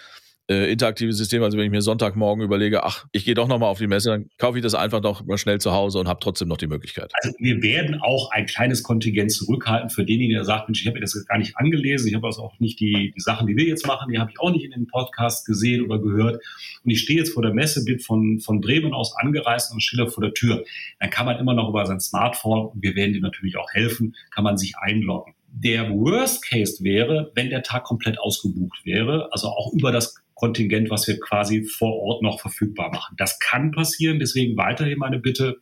äh, 0.49 0.71
interaktives 0.71 1.17
System. 1.17 1.43
Also 1.43 1.59
wenn 1.59 1.65
ich 1.65 1.71
mir 1.71 1.83
Sonntagmorgen 1.83 2.45
überlege, 2.45 2.85
ach, 2.85 3.07
ich 3.13 3.25
gehe 3.25 3.35
doch 3.35 3.49
nochmal 3.49 3.69
auf 3.69 3.79
die 3.79 3.87
Messe, 3.87 4.11
dann 4.11 4.31
kaufe 4.39 4.59
ich 4.59 4.63
das 4.63 4.75
einfach 4.75 5.03
noch 5.03 5.25
mal 5.25 5.39
schnell 5.39 5.61
zu 5.61 5.73
Hause 5.73 5.99
und 5.99 6.09
habe 6.09 6.21
trotzdem 6.21 6.49
noch 6.49 6.57
die 6.57 6.67
Möglichkeit. 6.67 7.13
Also 7.21 7.35
wir 7.39 7.63
werden 7.63 8.01
auch 8.01 8.31
ein 8.31 8.47
kleines 8.47 8.83
Kontingent 8.83 9.33
zurückhalten 9.33 9.91
für 9.91 10.05
denjenigen, 10.05 10.35
der 10.37 10.45
sagt, 10.45 10.69
Mensch, 10.69 10.81
ich 10.81 10.87
habe 10.87 10.95
mir 10.95 11.01
das 11.01 11.27
gar 11.27 11.39
nicht 11.39 11.57
angelesen, 11.57 12.09
ich 12.09 12.15
habe 12.15 12.27
also 12.27 12.43
auch 12.43 12.59
nicht 12.61 12.79
die, 12.81 13.13
die 13.17 13.21
Sachen, 13.21 13.47
die 13.47 13.57
wir 13.57 13.65
jetzt 13.65 13.87
machen, 13.87 14.13
die 14.13 14.19
habe 14.19 14.31
ich 14.31 14.41
auch 14.41 14.51
nicht 14.51 14.65
in 14.65 14.71
den 14.71 14.87
Podcast 14.87 15.47
gesehen 15.47 15.85
oder 15.85 15.99
gehört. 15.99 16.43
Und 16.85 16.91
ich 16.91 17.01
stehe 17.01 17.19
jetzt 17.19 17.33
vor 17.33 17.43
der 17.43 17.55
Messe, 17.55 17.85
bin 17.85 17.99
von, 17.99 18.41
von 18.41 18.61
Bremen 18.61 18.93
aus 18.93 19.17
angereist 19.17 19.73
und 19.73 19.83
stehe 19.83 20.09
vor 20.09 20.23
der 20.23 20.35
Tür. 20.35 20.65
Dann 21.01 21.11
kann 21.11 21.27
man 21.27 21.39
immer 21.39 21.55
noch 21.55 21.69
über 21.69 21.87
sein 21.87 22.01
Smartphone, 22.01 22.67
und 22.67 22.83
wir 22.83 22.95
werden 22.95 23.13
dir 23.13 23.21
natürlich 23.21 23.57
auch 23.57 23.71
helfen, 23.73 24.15
kann 24.31 24.45
man 24.45 24.57
sich 24.57 24.77
einloggen. 24.79 25.35
Der 25.49 25.91
Worst 25.91 26.45
Case 26.45 26.85
wäre, 26.85 27.33
wenn 27.35 27.49
der 27.49 27.63
Tag 27.63 27.85
komplett 27.85 28.19
ausgebucht 28.19 28.85
wäre, 28.85 29.29
also 29.33 29.49
auch 29.49 29.73
über 29.73 29.91
das 29.91 30.15
Kontingent, 30.37 30.91
was 30.91 31.09
wir 31.09 31.19
quasi 31.19 31.65
vor 31.65 31.95
Ort 31.95 32.23
noch 32.23 32.41
verfügbar 32.41 32.91
machen. 32.91 33.17
Das 33.19 33.39
kann 33.39 33.73
passieren, 33.73 34.19
deswegen 34.21 34.57
weiterhin 34.57 34.99
meine 34.99 35.19
Bitte, 35.19 35.57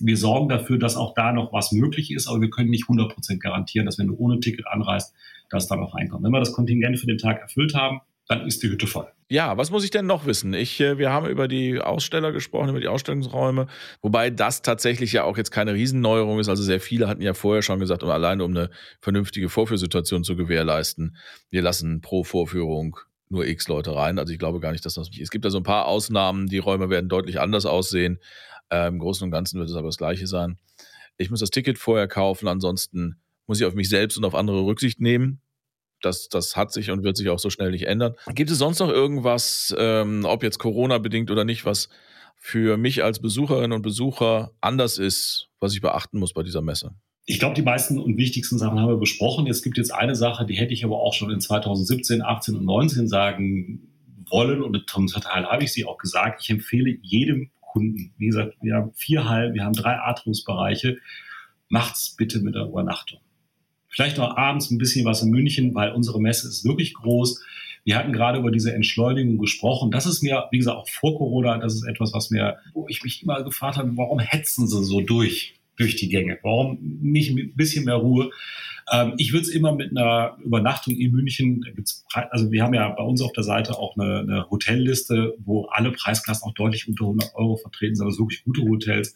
wir 0.00 0.16
sorgen 0.16 0.48
dafür, 0.48 0.78
dass 0.78 0.96
auch 0.96 1.12
da 1.14 1.32
noch 1.32 1.52
was 1.52 1.72
möglich 1.72 2.12
ist, 2.12 2.28
aber 2.28 2.40
wir 2.40 2.48
können 2.48 2.70
nicht 2.70 2.84
100% 2.84 3.38
garantieren, 3.38 3.84
dass 3.84 3.98
wenn 3.98 4.06
du 4.06 4.16
ohne 4.16 4.40
Ticket 4.40 4.66
anreist, 4.68 5.12
dass 5.50 5.66
da 5.66 5.76
noch 5.76 5.94
reinkommt. 5.94 6.24
Wenn 6.24 6.30
wir 6.30 6.38
das 6.38 6.52
Kontingent 6.52 6.98
für 6.98 7.06
den 7.06 7.18
Tag 7.18 7.40
erfüllt 7.40 7.74
haben, 7.74 8.00
dann 8.28 8.46
ist 8.46 8.62
die 8.62 8.68
Hütte 8.68 8.86
voll. 8.86 9.08
Ja, 9.28 9.56
was 9.56 9.70
muss 9.70 9.82
ich 9.82 9.90
denn 9.90 10.06
noch 10.06 10.26
wissen? 10.26 10.54
Ich, 10.54 10.80
äh, 10.80 10.98
wir 10.98 11.10
haben 11.10 11.26
über 11.26 11.48
die 11.48 11.80
Aussteller 11.80 12.32
gesprochen, 12.32 12.70
über 12.70 12.80
die 12.80 12.88
Ausstellungsräume, 12.88 13.66
wobei 14.02 14.30
das 14.30 14.62
tatsächlich 14.62 15.12
ja 15.12 15.24
auch 15.24 15.36
jetzt 15.36 15.50
keine 15.50 15.74
Riesenneuerung 15.74 16.38
ist. 16.38 16.48
Also 16.48 16.62
sehr 16.62 16.80
viele 16.80 17.08
hatten 17.08 17.22
ja 17.22 17.34
vorher 17.34 17.62
schon 17.62 17.80
gesagt, 17.80 18.02
um 18.02 18.10
alleine 18.10 18.44
um 18.44 18.52
eine 18.52 18.70
vernünftige 19.00 19.48
Vorführsituation 19.48 20.22
zu 20.22 20.36
gewährleisten, 20.36 21.16
wir 21.50 21.62
lassen 21.62 22.00
pro 22.00 22.24
Vorführung 22.24 22.98
nur 23.32 23.46
x 23.46 23.66
Leute 23.68 23.94
rein. 23.94 24.18
Also 24.18 24.32
ich 24.32 24.38
glaube 24.38 24.60
gar 24.60 24.72
nicht, 24.72 24.84
dass 24.84 24.94
das. 24.94 25.10
Es 25.20 25.30
gibt 25.30 25.44
da 25.44 25.50
so 25.50 25.58
ein 25.58 25.64
paar 25.64 25.86
Ausnahmen. 25.86 26.46
Die 26.46 26.58
Räume 26.58 26.90
werden 26.90 27.08
deutlich 27.08 27.40
anders 27.40 27.66
aussehen. 27.66 28.18
Äh, 28.70 28.88
Im 28.88 28.98
Großen 28.98 29.24
und 29.24 29.30
Ganzen 29.30 29.58
wird 29.58 29.68
es 29.68 29.76
aber 29.76 29.88
das 29.88 29.96
Gleiche 29.96 30.26
sein. 30.26 30.58
Ich 31.16 31.30
muss 31.30 31.40
das 31.40 31.50
Ticket 31.50 31.78
vorher 31.78 32.08
kaufen. 32.08 32.46
Ansonsten 32.48 33.16
muss 33.46 33.60
ich 33.60 33.66
auf 33.66 33.74
mich 33.74 33.88
selbst 33.88 34.16
und 34.16 34.24
auf 34.24 34.34
andere 34.34 34.64
Rücksicht 34.64 35.00
nehmen. 35.00 35.40
Das, 36.00 36.28
das 36.28 36.56
hat 36.56 36.72
sich 36.72 36.90
und 36.90 37.04
wird 37.04 37.16
sich 37.16 37.28
auch 37.28 37.38
so 37.38 37.50
schnell 37.50 37.70
nicht 37.70 37.86
ändern. 37.86 38.14
Gibt 38.34 38.50
es 38.50 38.58
sonst 38.58 38.80
noch 38.80 38.88
irgendwas, 38.88 39.74
ähm, 39.78 40.24
ob 40.24 40.42
jetzt 40.42 40.58
Corona 40.58 40.98
bedingt 40.98 41.30
oder 41.30 41.44
nicht, 41.44 41.64
was 41.64 41.88
für 42.36 42.76
mich 42.76 43.04
als 43.04 43.20
Besucherin 43.20 43.72
und 43.72 43.82
Besucher 43.82 44.50
anders 44.60 44.98
ist, 44.98 45.48
was 45.60 45.74
ich 45.74 45.80
beachten 45.80 46.18
muss 46.18 46.32
bei 46.32 46.42
dieser 46.42 46.60
Messe? 46.60 46.94
Ich 47.24 47.38
glaube, 47.38 47.54
die 47.54 47.62
meisten 47.62 47.98
und 47.98 48.16
wichtigsten 48.16 48.58
Sachen 48.58 48.80
haben 48.80 48.88
wir 48.88 48.96
besprochen. 48.96 49.46
Es 49.46 49.62
gibt 49.62 49.78
jetzt 49.78 49.94
eine 49.94 50.16
Sache, 50.16 50.44
die 50.44 50.54
hätte 50.54 50.72
ich 50.72 50.84
aber 50.84 51.00
auch 51.00 51.14
schon 51.14 51.30
in 51.30 51.40
2017, 51.40 52.20
18 52.20 52.56
und 52.56 52.64
19 52.64 53.08
sagen 53.08 53.88
wollen 54.28 54.62
und 54.62 54.84
zum 54.88 55.06
Teil 55.06 55.46
habe 55.46 55.62
ich 55.62 55.72
sie 55.72 55.84
auch 55.84 55.98
gesagt. 55.98 56.42
Ich 56.42 56.50
empfehle 56.50 56.96
jedem 57.02 57.50
Kunden, 57.60 58.12
wie 58.18 58.26
gesagt, 58.26 58.56
wir 58.60 58.74
haben 58.74 58.92
vier 58.94 59.28
Hallen, 59.28 59.54
wir 59.54 59.64
haben 59.64 59.74
drei 59.74 59.98
Atriumsbereiche, 59.98 60.98
macht's 61.68 62.16
bitte 62.16 62.40
mit 62.40 62.54
der 62.54 62.66
Übernachtung. 62.66 63.20
Vielleicht 63.88 64.18
noch 64.18 64.36
abends 64.36 64.70
ein 64.70 64.78
bisschen 64.78 65.04
was 65.04 65.22
in 65.22 65.30
München, 65.30 65.74
weil 65.74 65.92
unsere 65.92 66.20
Messe 66.20 66.48
ist 66.48 66.64
wirklich 66.64 66.94
groß. 66.94 67.42
Wir 67.84 67.96
hatten 67.96 68.12
gerade 68.12 68.38
über 68.38 68.50
diese 68.50 68.72
Entschleunigung 68.72 69.38
gesprochen. 69.38 69.90
Das 69.90 70.06
ist 70.06 70.22
mir, 70.22 70.44
wie 70.50 70.58
gesagt, 70.58 70.76
auch 70.76 70.88
vor 70.88 71.16
Corona, 71.18 71.58
das 71.58 71.74
ist 71.74 71.84
etwas, 71.84 72.12
was 72.12 72.30
mir, 72.30 72.56
wo 72.72 72.86
ich 72.88 73.02
mich 73.04 73.22
immer 73.22 73.42
gefragt 73.42 73.76
habe, 73.76 73.96
warum 73.96 74.18
hetzen 74.18 74.66
sie 74.66 74.84
so 74.84 75.00
durch? 75.00 75.54
Durch 75.82 75.96
die 75.96 76.08
Gänge. 76.08 76.38
Warum 76.42 76.78
nicht 76.80 77.30
ein 77.30 77.54
bisschen 77.54 77.84
mehr 77.84 77.96
Ruhe? 77.96 78.30
Ähm, 78.92 79.14
ich 79.16 79.32
würde 79.32 79.46
es 79.46 79.54
immer 79.54 79.74
mit 79.74 79.90
einer 79.90 80.36
Übernachtung 80.42 80.94
in 80.94 81.12
München, 81.12 81.64
also 82.30 82.50
wir 82.50 82.62
haben 82.62 82.74
ja 82.74 82.88
bei 82.88 83.02
uns 83.02 83.22
auf 83.22 83.32
der 83.32 83.44
Seite 83.44 83.78
auch 83.78 83.96
eine, 83.96 84.20
eine 84.20 84.50
Hotelliste, 84.50 85.34
wo 85.44 85.66
alle 85.66 85.92
Preisklassen 85.92 86.48
auch 86.48 86.54
deutlich 86.54 86.88
unter 86.88 87.04
100 87.04 87.34
Euro 87.34 87.56
vertreten 87.56 87.94
sind, 87.94 88.06
also 88.06 88.24
wirklich 88.24 88.44
gute 88.44 88.62
Hotels 88.62 89.14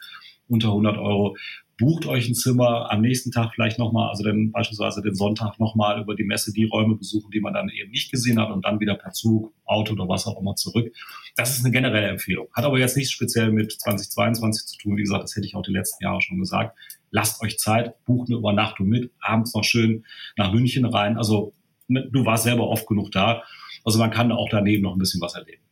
unter 0.49 0.69
100 0.69 0.97
Euro 0.99 1.37
bucht 1.79 2.07
euch 2.07 2.29
ein 2.29 2.35
Zimmer, 2.35 2.91
am 2.91 3.03
nächsten 3.03 3.31
Tag 3.31 3.53
vielleicht 3.55 3.79
nochmal, 3.79 4.09
also 4.09 4.25
dann 4.25 4.51
beispielsweise 4.51 5.03
den 5.03 5.15
Sonntag 5.15 5.59
nochmal 5.59 6.01
über 6.01 6.15
die 6.15 6.25
Messe 6.25 6.53
die 6.53 6.65
Räume 6.65 6.97
besuchen, 6.97 7.31
die 7.31 7.41
man 7.41 7.53
dann 7.53 7.69
eben 7.69 7.91
nicht 7.91 8.11
gesehen 8.11 8.41
hat 8.41 8.51
und 8.51 8.65
dann 8.65 8.81
wieder 8.81 8.95
per 8.95 9.13
Zug, 9.13 9.53
Auto 9.65 9.93
oder 9.93 10.09
was 10.09 10.27
auch 10.27 10.41
immer 10.41 10.55
zurück. 10.57 10.95
Das 11.37 11.57
ist 11.57 11.65
eine 11.65 11.73
generelle 11.73 12.09
Empfehlung. 12.09 12.49
Hat 12.53 12.65
aber 12.65 12.79
jetzt 12.79 12.97
nichts 12.97 13.13
speziell 13.13 13.53
mit 13.53 13.73
2022 13.73 14.67
zu 14.67 14.79
tun. 14.79 14.97
Wie 14.97 15.03
gesagt, 15.03 15.25
das 15.25 15.37
hätte 15.37 15.47
ich 15.47 15.55
auch 15.55 15.63
die 15.63 15.73
letzten 15.73 16.03
Jahre 16.03 16.23
schon 16.23 16.39
gesagt. 16.39 16.77
Lasst 17.11 17.43
euch 17.43 17.59
Zeit, 17.59 18.03
bucht 18.05 18.31
eine 18.31 18.39
Übernachtung 18.39 18.89
mit, 18.89 19.13
abends 19.21 19.55
noch 19.55 19.65
schön 19.65 20.05
nach 20.37 20.53
München 20.53 20.87
rein. 20.87 21.19
Also 21.19 21.53
ne, 21.89 22.09
du 22.11 22.25
warst 22.25 22.45
selber 22.45 22.69
oft 22.69 22.87
genug 22.87 23.13
da. 23.13 23.43
Also 23.85 23.99
man 23.99 24.11
kann 24.11 24.33
auch 24.33 24.49
daneben 24.51 24.83
noch 24.83 24.95
ein 24.95 24.99
bisschen 24.99 25.21
was 25.21 25.35
erleben. 25.35 25.66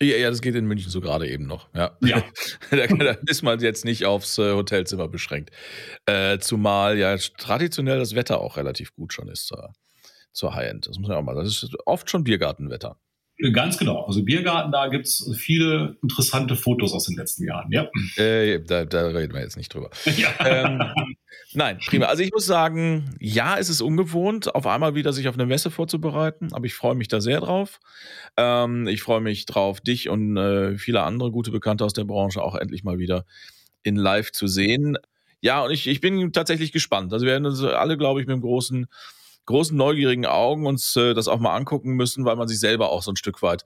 Ja, 0.00 0.16
ja, 0.16 0.30
das 0.30 0.40
geht 0.40 0.54
in 0.54 0.66
München 0.66 0.90
so 0.90 1.00
gerade 1.00 1.28
eben 1.28 1.46
noch. 1.46 1.68
Ja, 1.74 1.96
ja. 2.00 2.22
da, 2.70 2.86
da, 2.86 3.16
ist 3.26 3.42
man 3.42 3.58
jetzt 3.58 3.84
nicht 3.84 4.06
aufs 4.06 4.38
äh, 4.38 4.52
Hotelzimmer 4.52 5.08
beschränkt. 5.08 5.50
Äh, 6.06 6.38
zumal 6.38 6.96
ja 6.98 7.16
traditionell 7.16 7.98
das 7.98 8.14
Wetter 8.14 8.40
auch 8.40 8.56
relativ 8.56 8.94
gut 8.94 9.12
schon 9.12 9.28
ist 9.28 9.46
zur, 9.46 9.72
zur 10.32 10.54
High-End. 10.54 10.86
Das 10.86 10.98
muss 10.98 11.08
man 11.08 11.16
auch 11.16 11.22
mal. 11.22 11.34
Das 11.34 11.48
ist 11.48 11.76
oft 11.84 12.08
schon 12.10 12.22
Biergartenwetter. 12.22 12.96
Ganz 13.52 13.78
genau. 13.78 14.04
Also 14.04 14.24
Biergarten, 14.24 14.72
da 14.72 14.88
gibt 14.88 15.06
es 15.06 15.30
viele 15.36 15.96
interessante 16.02 16.56
Fotos 16.56 16.92
aus 16.92 17.04
den 17.04 17.16
letzten 17.16 17.44
Jahren, 17.44 17.70
ja. 17.70 17.88
Äh, 18.16 18.60
da, 18.64 18.84
da, 18.84 19.06
reden 19.06 19.32
wir 19.32 19.40
jetzt 19.40 19.56
nicht 19.56 19.72
drüber. 19.72 19.90
Ja. 20.16 20.34
Ähm, 20.44 20.82
nein, 21.52 21.78
prima. 21.86 22.06
Also 22.06 22.24
ich 22.24 22.32
muss 22.32 22.44
sagen, 22.44 23.14
ja, 23.20 23.56
es 23.56 23.68
ist 23.68 23.80
ungewohnt, 23.80 24.52
auf 24.52 24.66
einmal 24.66 24.96
wieder 24.96 25.12
sich 25.12 25.28
auf 25.28 25.34
eine 25.34 25.46
Messe 25.46 25.70
vorzubereiten, 25.70 26.48
aber 26.52 26.66
ich 26.66 26.74
freue 26.74 26.96
mich 26.96 27.06
da 27.06 27.20
sehr 27.20 27.40
drauf. 27.40 27.78
Ähm, 28.36 28.88
ich 28.88 29.02
freue 29.02 29.20
mich 29.20 29.46
drauf, 29.46 29.80
dich 29.80 30.08
und 30.08 30.36
äh, 30.36 30.76
viele 30.76 31.02
andere 31.02 31.30
gute 31.30 31.52
Bekannte 31.52 31.84
aus 31.84 31.92
der 31.92 32.04
Branche 32.04 32.42
auch 32.42 32.56
endlich 32.56 32.82
mal 32.82 32.98
wieder 32.98 33.24
in 33.84 33.94
live 33.94 34.32
zu 34.32 34.48
sehen. 34.48 34.98
Ja, 35.40 35.62
und 35.62 35.70
ich, 35.70 35.86
ich 35.86 36.00
bin 36.00 36.32
tatsächlich 36.32 36.72
gespannt. 36.72 37.12
Also 37.12 37.24
wir 37.24 37.32
werden 37.32 37.46
uns 37.46 37.62
alle, 37.62 37.96
glaube 37.96 38.20
ich, 38.20 38.26
mit 38.26 38.32
einem 38.32 38.42
großen 38.42 38.88
großen 39.48 39.76
neugierigen 39.76 40.26
Augen 40.26 40.66
uns 40.66 40.94
äh, 40.96 41.14
das 41.14 41.26
auch 41.26 41.40
mal 41.40 41.54
angucken 41.54 41.92
müssen, 41.92 42.24
weil 42.24 42.36
man 42.36 42.48
sich 42.48 42.60
selber 42.60 42.90
auch 42.90 43.02
so 43.02 43.10
ein 43.10 43.16
Stück 43.16 43.42
weit 43.42 43.64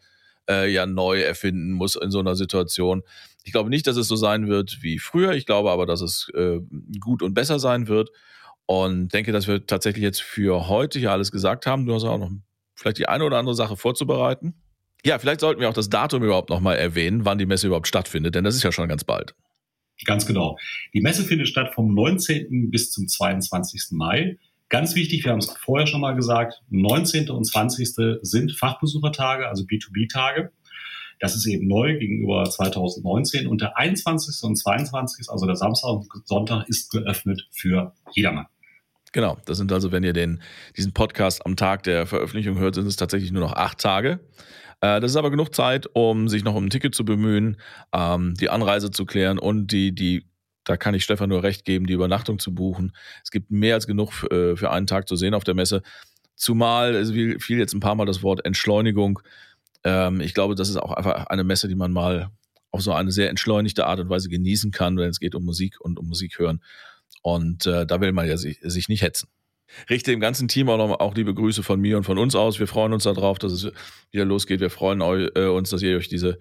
äh, 0.48 0.72
ja 0.72 0.86
neu 0.86 1.20
erfinden 1.20 1.72
muss 1.72 1.96
in 1.96 2.10
so 2.10 2.20
einer 2.20 2.36
Situation. 2.36 3.02
Ich 3.44 3.52
glaube 3.52 3.68
nicht, 3.68 3.86
dass 3.86 3.96
es 3.96 4.08
so 4.08 4.16
sein 4.16 4.48
wird 4.48 4.78
wie 4.82 4.98
früher. 4.98 5.32
Ich 5.32 5.44
glaube 5.44 5.70
aber, 5.70 5.84
dass 5.84 6.00
es 6.00 6.30
äh, 6.34 6.60
gut 7.00 7.22
und 7.22 7.34
besser 7.34 7.58
sein 7.58 7.88
wird. 7.88 8.10
Und 8.66 9.12
denke, 9.12 9.32
dass 9.32 9.48
wir 9.48 9.66
tatsächlich 9.66 10.04
jetzt 10.04 10.22
für 10.22 10.68
heute 10.68 11.00
hier 11.00 11.10
alles 11.10 11.32
gesagt 11.32 11.66
haben. 11.66 11.84
Du 11.84 11.94
hast 11.94 12.04
auch 12.04 12.18
noch 12.18 12.30
vielleicht 12.74 12.98
die 12.98 13.08
eine 13.08 13.24
oder 13.24 13.38
andere 13.38 13.56
Sache 13.56 13.76
vorzubereiten. 13.76 14.54
Ja, 15.04 15.18
vielleicht 15.18 15.40
sollten 15.40 15.60
wir 15.60 15.68
auch 15.68 15.74
das 15.74 15.90
Datum 15.90 16.22
überhaupt 16.22 16.48
nochmal 16.48 16.76
erwähnen, 16.76 17.24
wann 17.24 17.38
die 17.38 17.46
Messe 17.46 17.66
überhaupt 17.66 17.88
stattfindet, 17.88 18.36
denn 18.36 18.44
das 18.44 18.54
ist 18.54 18.62
ja 18.62 18.70
schon 18.70 18.88
ganz 18.88 19.02
bald. 19.02 19.34
Ganz 20.04 20.26
genau. 20.26 20.56
Die 20.94 21.00
Messe 21.00 21.24
findet 21.24 21.48
statt 21.48 21.74
vom 21.74 21.92
19. 21.92 22.70
bis 22.70 22.92
zum 22.92 23.08
22. 23.08 23.88
Mai. 23.90 24.38
Ganz 24.72 24.94
wichtig, 24.94 25.22
wir 25.22 25.32
haben 25.32 25.38
es 25.38 25.54
vorher 25.60 25.86
schon 25.86 26.00
mal 26.00 26.14
gesagt, 26.14 26.62
19. 26.70 27.28
und 27.28 27.44
20. 27.44 27.94
sind 28.22 28.52
Fachbesuchertage, 28.52 29.46
also 29.46 29.64
B2B-Tage. 29.64 30.50
Das 31.20 31.36
ist 31.36 31.44
eben 31.44 31.68
neu 31.68 31.98
gegenüber 31.98 32.44
2019. 32.44 33.48
Und 33.48 33.60
der 33.60 33.76
21. 33.76 34.42
und 34.44 34.56
22., 34.56 35.28
also 35.28 35.44
der 35.44 35.56
Samstag 35.56 35.90
und 35.90 36.08
Sonntag, 36.26 36.66
ist 36.70 36.90
geöffnet 36.90 37.46
für 37.50 37.92
jedermann. 38.14 38.46
Genau, 39.12 39.36
das 39.44 39.58
sind 39.58 39.70
also, 39.72 39.92
wenn 39.92 40.04
ihr 40.04 40.14
den, 40.14 40.40
diesen 40.74 40.94
Podcast 40.94 41.44
am 41.44 41.56
Tag 41.56 41.82
der 41.82 42.06
Veröffentlichung 42.06 42.58
hört, 42.58 42.76
sind 42.76 42.86
es 42.86 42.96
tatsächlich 42.96 43.30
nur 43.30 43.42
noch 43.42 43.52
acht 43.52 43.76
Tage. 43.76 44.20
Äh, 44.80 45.00
das 45.00 45.10
ist 45.10 45.16
aber 45.18 45.30
genug 45.30 45.54
Zeit, 45.54 45.86
um 45.92 46.28
sich 46.28 46.44
noch 46.44 46.54
um 46.54 46.64
ein 46.64 46.70
Ticket 46.70 46.94
zu 46.94 47.04
bemühen, 47.04 47.58
ähm, 47.92 48.32
die 48.40 48.48
Anreise 48.48 48.90
zu 48.90 49.04
klären 49.04 49.38
und 49.38 49.66
die, 49.66 49.94
die 49.94 50.31
da 50.64 50.76
kann 50.76 50.94
ich 50.94 51.04
Stefan 51.04 51.28
nur 51.28 51.42
recht 51.42 51.64
geben, 51.64 51.86
die 51.86 51.94
Übernachtung 51.94 52.38
zu 52.38 52.54
buchen. 52.54 52.92
Es 53.24 53.30
gibt 53.30 53.50
mehr 53.50 53.74
als 53.74 53.86
genug 53.86 54.12
für, 54.12 54.30
äh, 54.30 54.56
für 54.56 54.70
einen 54.70 54.86
Tag 54.86 55.08
zu 55.08 55.16
sehen 55.16 55.34
auf 55.34 55.44
der 55.44 55.54
Messe. 55.54 55.82
Zumal, 56.36 57.04
fiel 57.04 57.58
jetzt 57.58 57.74
ein 57.74 57.80
paar 57.80 57.94
Mal 57.94 58.06
das 58.06 58.22
Wort 58.22 58.44
Entschleunigung. 58.44 59.20
Ähm, 59.84 60.20
ich 60.20 60.34
glaube, 60.34 60.54
das 60.54 60.68
ist 60.68 60.76
auch 60.76 60.92
einfach 60.92 61.26
eine 61.26 61.44
Messe, 61.44 61.68
die 61.68 61.74
man 61.74 61.92
mal 61.92 62.30
auf 62.70 62.80
so 62.80 62.92
eine 62.92 63.12
sehr 63.12 63.28
entschleunigte 63.28 63.86
Art 63.86 64.00
und 64.00 64.08
Weise 64.08 64.28
genießen 64.28 64.70
kann, 64.70 64.96
wenn 64.96 65.10
es 65.10 65.20
geht 65.20 65.34
um 65.34 65.44
Musik 65.44 65.80
und 65.80 65.98
um 65.98 66.08
Musik 66.08 66.38
hören. 66.38 66.62
Und 67.20 67.66
äh, 67.66 67.86
da 67.86 68.00
will 68.00 68.12
man 68.12 68.26
ja 68.26 68.36
sich, 68.36 68.88
nicht 68.88 69.02
hetzen. 69.02 69.28
Richte 69.88 70.10
dem 70.10 70.20
ganzen 70.20 70.48
Team 70.48 70.68
auch 70.68 70.76
noch 70.76 71.00
auch 71.00 71.14
liebe 71.14 71.34
Grüße 71.34 71.62
von 71.62 71.80
mir 71.80 71.96
und 71.96 72.04
von 72.04 72.18
uns 72.18 72.34
aus. 72.34 72.58
Wir 72.58 72.66
freuen 72.66 72.92
uns 72.92 73.04
darauf, 73.04 73.38
dass 73.38 73.52
es 73.52 73.72
wieder 74.10 74.24
losgeht. 74.24 74.60
Wir 74.60 74.70
freuen 74.70 75.00
äh, 75.00 75.46
uns, 75.46 75.70
dass 75.70 75.82
ihr 75.82 75.96
euch 75.96 76.08
diese, 76.08 76.38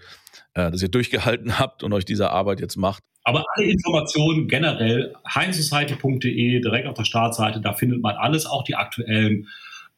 dass 0.53 0.81
ihr 0.81 0.89
durchgehalten 0.89 1.59
habt 1.59 1.83
und 1.83 1.93
euch 1.93 2.05
diese 2.05 2.31
Arbeit 2.31 2.59
jetzt 2.59 2.75
macht. 2.75 3.03
Aber 3.23 3.45
alle 3.55 3.67
Informationen 3.67 4.47
generell, 4.47 5.13
heinsociety.de, 5.33 6.59
direkt 6.59 6.87
auf 6.87 6.95
der 6.95 7.05
Startseite, 7.05 7.61
da 7.61 7.73
findet 7.73 8.01
man 8.01 8.15
alles, 8.15 8.45
auch 8.45 8.63
die 8.63 8.75
aktuellen 8.75 9.47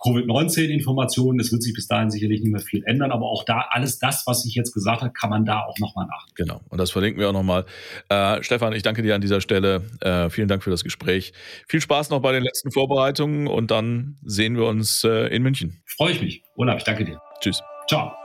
Covid-19-Informationen. 0.03 1.39
Es 1.39 1.51
wird 1.51 1.63
sich 1.63 1.73
bis 1.73 1.87
dahin 1.87 2.09
sicherlich 2.09 2.41
nicht 2.41 2.51
mehr 2.51 2.61
viel 2.61 2.83
ändern, 2.85 3.11
aber 3.11 3.27
auch 3.27 3.45
da 3.45 3.67
alles 3.69 3.99
das, 3.99 4.27
was 4.27 4.45
ich 4.45 4.53
jetzt 4.53 4.73
gesagt 4.73 5.01
habe, 5.01 5.13
kann 5.13 5.29
man 5.29 5.45
da 5.45 5.61
auch 5.61 5.77
nochmal 5.79 6.05
nach. 6.07 6.27
Genau, 6.35 6.59
und 6.69 6.77
das 6.77 6.91
verlinken 6.91 7.21
wir 7.21 7.29
auch 7.29 7.33
nochmal. 7.33 7.65
Äh, 8.09 8.43
Stefan, 8.43 8.73
ich 8.73 8.83
danke 8.83 9.01
dir 9.01 9.15
an 9.15 9.21
dieser 9.21 9.39
Stelle. 9.39 9.83
Äh, 10.01 10.29
vielen 10.29 10.49
Dank 10.49 10.63
für 10.63 10.71
das 10.71 10.83
Gespräch. 10.83 11.33
Viel 11.67 11.79
Spaß 11.79 12.09
noch 12.09 12.19
bei 12.19 12.33
den 12.33 12.43
letzten 12.43 12.71
Vorbereitungen 12.71 13.47
und 13.47 13.71
dann 13.71 14.17
sehen 14.23 14.57
wir 14.57 14.65
uns 14.65 15.03
äh, 15.05 15.27
in 15.27 15.41
München. 15.43 15.81
Freue 15.85 16.11
ich 16.11 16.21
mich. 16.21 16.43
Olaf, 16.55 16.79
ich 16.79 16.83
danke 16.83 17.05
dir. 17.05 17.21
Tschüss. 17.39 17.61
Ciao. 17.87 18.22